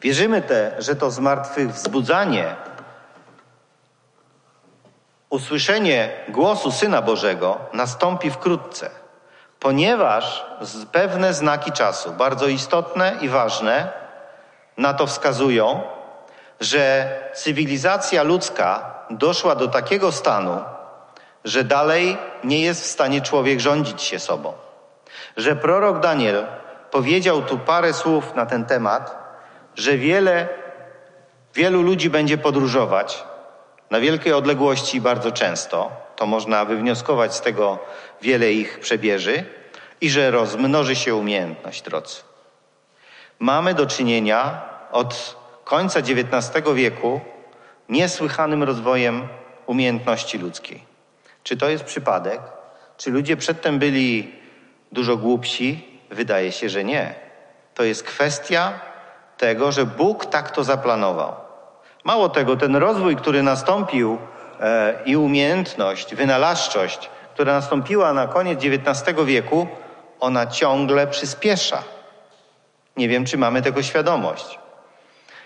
Wierzymy 0.00 0.42
te, 0.42 0.74
że 0.78 0.96
to 0.96 1.10
zmartwychwzbudzanie 1.10 2.56
usłyszenie 5.30 6.10
głosu 6.28 6.72
Syna 6.72 7.02
Bożego 7.02 7.58
nastąpi 7.72 8.30
wkrótce, 8.30 8.90
ponieważ 9.60 10.46
pewne 10.92 11.34
znaki 11.34 11.72
czasu, 11.72 12.12
bardzo 12.12 12.46
istotne 12.46 13.16
i 13.20 13.28
ważne, 13.28 13.92
na 14.76 14.94
to 14.94 15.06
wskazują, 15.06 15.82
że 16.60 17.14
cywilizacja 17.34 18.22
ludzka 18.22 18.94
doszła 19.10 19.54
do 19.54 19.68
takiego 19.68 20.12
stanu, 20.12 20.60
że 21.44 21.64
dalej 21.64 22.18
nie 22.44 22.60
jest 22.60 22.82
w 22.82 22.86
stanie 22.86 23.20
człowiek 23.20 23.60
rządzić 23.60 24.02
się 24.02 24.18
sobą. 24.18 24.52
Że 25.36 25.56
prorok 25.56 26.00
Daniel 26.00 26.46
powiedział 26.90 27.42
tu 27.42 27.58
parę 27.58 27.92
słów 27.92 28.34
na 28.34 28.46
ten 28.46 28.64
temat, 28.64 29.19
że 29.76 29.96
wiele, 29.96 30.48
wielu 31.54 31.82
ludzi 31.82 32.10
będzie 32.10 32.38
podróżować, 32.38 33.24
na 33.90 34.00
wielkiej 34.00 34.32
odległości 34.32 35.00
bardzo 35.00 35.32
często, 35.32 35.92
to 36.16 36.26
można 36.26 36.64
wywnioskować 36.64 37.34
z 37.34 37.40
tego 37.40 37.78
wiele 38.22 38.52
ich 38.52 38.80
przebieży, 38.80 39.44
i 40.00 40.10
że 40.10 40.30
rozmnoży 40.30 40.96
się 40.96 41.14
umiejętność, 41.14 41.82
drodzy. 41.82 42.16
Mamy 43.38 43.74
do 43.74 43.86
czynienia 43.86 44.62
od 44.92 45.36
końca 45.64 46.00
XIX 46.00 46.64
wieku 46.74 47.20
niesłychanym 47.88 48.62
rozwojem 48.62 49.28
umiejętności 49.66 50.38
ludzkiej. 50.38 50.84
Czy 51.42 51.56
to 51.56 51.68
jest 51.68 51.84
przypadek? 51.84 52.40
Czy 52.96 53.10
ludzie 53.10 53.36
przedtem 53.36 53.78
byli 53.78 54.32
dużo 54.92 55.16
głupsi? 55.16 55.88
Wydaje 56.10 56.52
się, 56.52 56.68
że 56.68 56.84
nie. 56.84 57.14
To 57.74 57.84
jest 57.84 58.02
kwestia 58.02 58.80
tego, 59.40 59.72
że 59.72 59.86
Bóg 59.86 60.26
tak 60.26 60.50
to 60.50 60.64
zaplanował. 60.64 61.34
Mało 62.04 62.28
tego, 62.28 62.56
ten 62.56 62.76
rozwój, 62.76 63.16
który 63.16 63.42
nastąpił 63.42 64.18
e, 64.60 64.94
i 65.06 65.16
umiejętność, 65.16 66.14
wynalazczość, 66.14 67.10
która 67.34 67.52
nastąpiła 67.52 68.12
na 68.12 68.26
koniec 68.26 68.60
XIX 68.64 69.18
wieku, 69.24 69.66
ona 70.20 70.46
ciągle 70.46 71.06
przyspiesza. 71.06 71.82
Nie 72.96 73.08
wiem, 73.08 73.24
czy 73.24 73.38
mamy 73.38 73.62
tego 73.62 73.82
świadomość. 73.82 74.58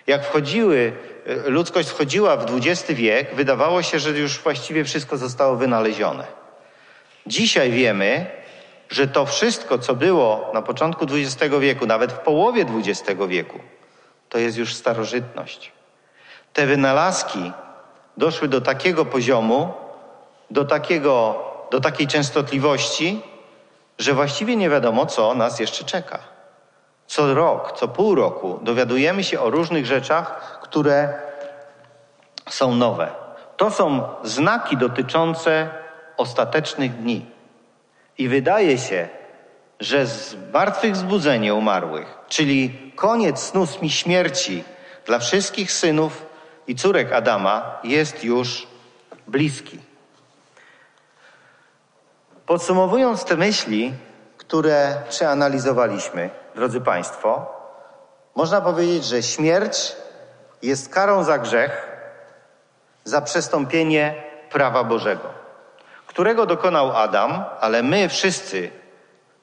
Jak 0.07 0.25
wchodziły, 0.25 0.93
e, 1.27 1.51
ludzkość 1.51 1.89
wchodziła 1.89 2.37
w 2.37 2.47
XX 2.57 2.93
wiek, 2.93 3.35
wydawało 3.35 3.83
się, 3.83 3.99
że 3.99 4.11
już 4.11 4.39
właściwie 4.39 4.85
wszystko 4.85 5.17
zostało 5.17 5.57
wynalezione. 5.57 6.25
Dzisiaj 7.27 7.71
wiemy, 7.71 8.27
że 8.91 9.09
to 9.09 9.27
wszystko, 9.27 9.79
co 9.79 9.95
było 9.95 10.51
na 10.55 10.63
początku 10.63 11.05
XX 11.05 11.55
wieku, 11.61 11.87
nawet 11.87 12.13
w 12.13 12.19
połowie 12.19 12.67
XX 12.79 13.21
wieku, 13.29 13.59
to 14.35 14.39
jest 14.39 14.57
już 14.57 14.75
starożytność. 14.75 15.73
Te 16.53 16.67
wynalazki 16.67 17.53
doszły 18.17 18.49
do 18.49 18.61
takiego 18.61 19.05
poziomu, 19.05 19.73
do, 20.51 20.65
takiego, 20.65 21.45
do 21.71 21.81
takiej 21.81 22.07
częstotliwości, 22.07 23.23
że 23.99 24.13
właściwie 24.13 24.57
nie 24.57 24.71
wiadomo, 24.71 25.07
co 25.07 25.35
nas 25.35 25.61
jeszcze 25.61 25.85
czeka. 25.85 26.19
Co 27.07 27.35
rok, 27.35 27.73
co 27.73 27.89
pół 27.89 28.15
roku 28.15 28.59
dowiadujemy 28.63 29.25
się 29.25 29.41
o 29.41 29.51
różnych 29.51 29.87
rzeczach, 29.87 30.59
które 30.63 31.15
są 32.49 32.75
nowe. 32.75 33.13
To 33.57 33.71
są 33.71 34.09
znaki 34.25 34.77
dotyczące 34.77 35.69
ostatecznych 36.17 36.97
dni. 36.97 37.27
I 38.19 38.29
wydaje 38.29 38.79
się, 38.79 39.09
że 39.81 40.07
zmartwychwzbudzenie 40.07 41.55
umarłych, 41.55 42.19
czyli 42.29 42.93
koniec 42.97 43.41
snu 43.41 43.67
śmierci 43.89 44.65
dla 45.07 45.19
wszystkich 45.19 45.73
synów 45.73 46.27
i 46.67 46.75
córek 46.75 47.13
Adama 47.13 47.79
jest 47.85 48.25
już 48.25 48.67
bliski. 49.27 49.79
Podsumowując 52.47 53.25
te 53.25 53.37
myśli, 53.37 53.93
które 54.37 54.97
przeanalizowaliśmy, 55.09 56.31
drodzy 56.55 56.81
Państwo, 56.81 57.47
można 58.35 58.61
powiedzieć, 58.61 59.05
że 59.05 59.23
śmierć 59.23 59.97
jest 60.63 60.89
karą 60.95 61.25
za 61.25 61.39
grzech, 61.39 61.89
za 63.05 63.23
przestąpienie 63.23 64.23
prawa 64.51 64.85
Bożego, 64.85 65.29
którego 66.07 66.47
dokonał 66.47 66.97
Adam, 66.97 67.45
ale 67.61 67.83
my 67.83 68.09
wszyscy, 68.09 68.71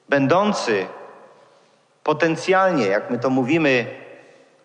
będący 0.08 0.86
potencjalnie, 2.04 2.86
jak 2.86 3.10
my 3.10 3.18
to 3.18 3.30
mówimy, 3.30 3.86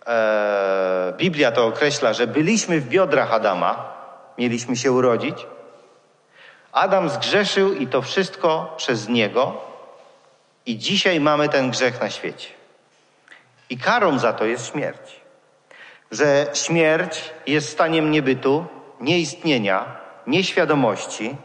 e, 0.08 1.14
Biblia 1.18 1.52
to 1.52 1.66
określa, 1.66 2.14
że 2.14 2.28
byliśmy 2.28 2.80
w 2.82 2.90
biodrach 2.90 3.34
Adama, 3.34 3.94
mieliśmy 4.38 4.76
się 4.76 4.92
urodzić. 4.92 5.46
Adam 6.72 7.10
zgrzeszył 7.10 7.74
i 7.74 7.88
to 7.88 8.02
wszystko 8.02 8.74
przez 8.78 9.10
niego, 9.10 9.68
i 10.66 10.78
dzisiaj 10.78 11.20
mamy 11.20 11.50
ten 11.50 11.72
grzech 11.72 12.02
na 12.02 12.10
świecie. 12.10 12.50
I 13.70 13.78
karą 13.78 14.20
za 14.20 14.34
to 14.34 14.46
jest 14.46 14.72
śmierć. 14.72 15.22
Że 16.12 16.48
śmierć 16.54 17.32
jest 17.48 17.70
staniem 17.70 18.12
niebytu, 18.12 18.66
nieistnienia, 19.00 19.96
nieświadomości, 20.28 21.36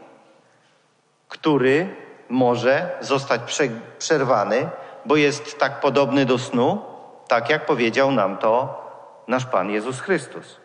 który 1.29 1.95
może 2.33 2.89
zostać 3.01 3.41
przerwany, 3.99 4.69
bo 5.05 5.15
jest 5.15 5.59
tak 5.59 5.79
podobny 5.79 6.25
do 6.25 6.39
snu, 6.39 6.81
tak 7.27 7.49
jak 7.49 7.65
powiedział 7.65 8.11
nam 8.11 8.37
to 8.37 8.81
nasz 9.27 9.45
Pan 9.45 9.69
Jezus 9.69 9.99
Chrystus. 9.99 10.57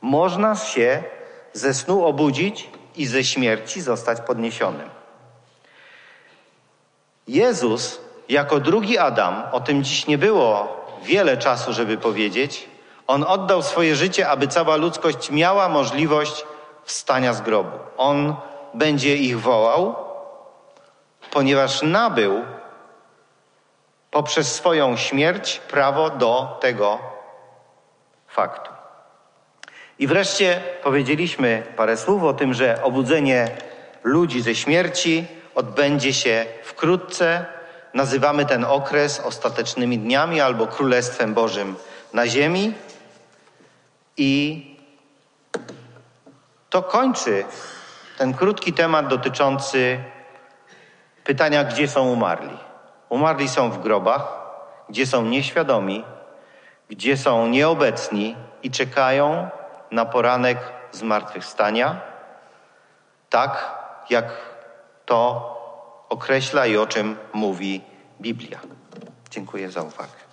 Można 0.00 0.56
się 0.56 1.02
ze 1.52 1.74
snu 1.74 2.04
obudzić 2.04 2.70
i 2.96 3.06
ze 3.06 3.24
śmierci 3.24 3.80
zostać 3.80 4.20
podniesionym. 4.20 4.88
Jezus 7.28 8.00
jako 8.28 8.60
drugi 8.60 8.98
Adam, 8.98 9.42
o 9.52 9.60
tym 9.60 9.84
dziś 9.84 10.06
nie 10.06 10.18
było 10.18 10.68
wiele 11.02 11.36
czasu, 11.36 11.72
żeby 11.72 11.98
powiedzieć, 11.98 12.68
on 13.06 13.24
oddał 13.24 13.62
swoje 13.62 13.96
życie, 13.96 14.28
aby 14.28 14.48
cała 14.48 14.76
ludzkość 14.76 15.30
miała 15.30 15.68
możliwość 15.68 16.44
wstania 16.84 17.32
z 17.32 17.40
grobu. 17.40 17.78
On 17.96 18.34
będzie 18.74 19.16
ich 19.16 19.40
wołał, 19.40 20.05
ponieważ 21.36 21.82
nabył 21.82 22.44
poprzez 24.10 24.54
swoją 24.54 24.96
śmierć 24.96 25.60
prawo 25.68 26.10
do 26.10 26.58
tego 26.60 26.98
faktu. 28.28 28.70
I 29.98 30.06
wreszcie 30.06 30.62
powiedzieliśmy 30.82 31.62
parę 31.76 31.96
słów 31.96 32.22
o 32.22 32.34
tym, 32.34 32.54
że 32.54 32.82
obudzenie 32.82 33.50
ludzi 34.04 34.42
ze 34.42 34.54
śmierci 34.54 35.26
odbędzie 35.54 36.14
się 36.14 36.46
wkrótce. 36.62 37.46
Nazywamy 37.94 38.46
ten 38.46 38.64
okres 38.64 39.20
ostatecznymi 39.20 39.98
dniami 39.98 40.40
albo 40.40 40.66
Królestwem 40.66 41.34
Bożym 41.34 41.76
na 42.12 42.26
ziemi. 42.26 42.74
I 44.16 44.62
to 46.70 46.82
kończy 46.82 47.44
ten 48.18 48.34
krótki 48.34 48.72
temat 48.72 49.08
dotyczący 49.08 50.00
pytania, 51.26 51.64
gdzie 51.64 51.88
są 51.88 52.08
umarli. 52.08 52.58
Umarli 53.08 53.48
są 53.48 53.70
w 53.70 53.78
grobach, 53.78 54.46
gdzie 54.88 55.06
są 55.06 55.24
nieświadomi, 55.24 56.04
gdzie 56.88 57.16
są 57.16 57.46
nieobecni 57.46 58.36
i 58.62 58.70
czekają 58.70 59.48
na 59.90 60.04
poranek 60.04 60.58
zmartwychwstania, 60.92 62.00
tak 63.30 63.74
jak 64.10 64.24
to 65.06 65.52
określa 66.08 66.66
i 66.66 66.76
o 66.76 66.86
czym 66.86 67.16
mówi 67.32 67.80
Biblia. 68.20 68.58
Dziękuję 69.30 69.70
za 69.70 69.82
uwagę. 69.82 70.25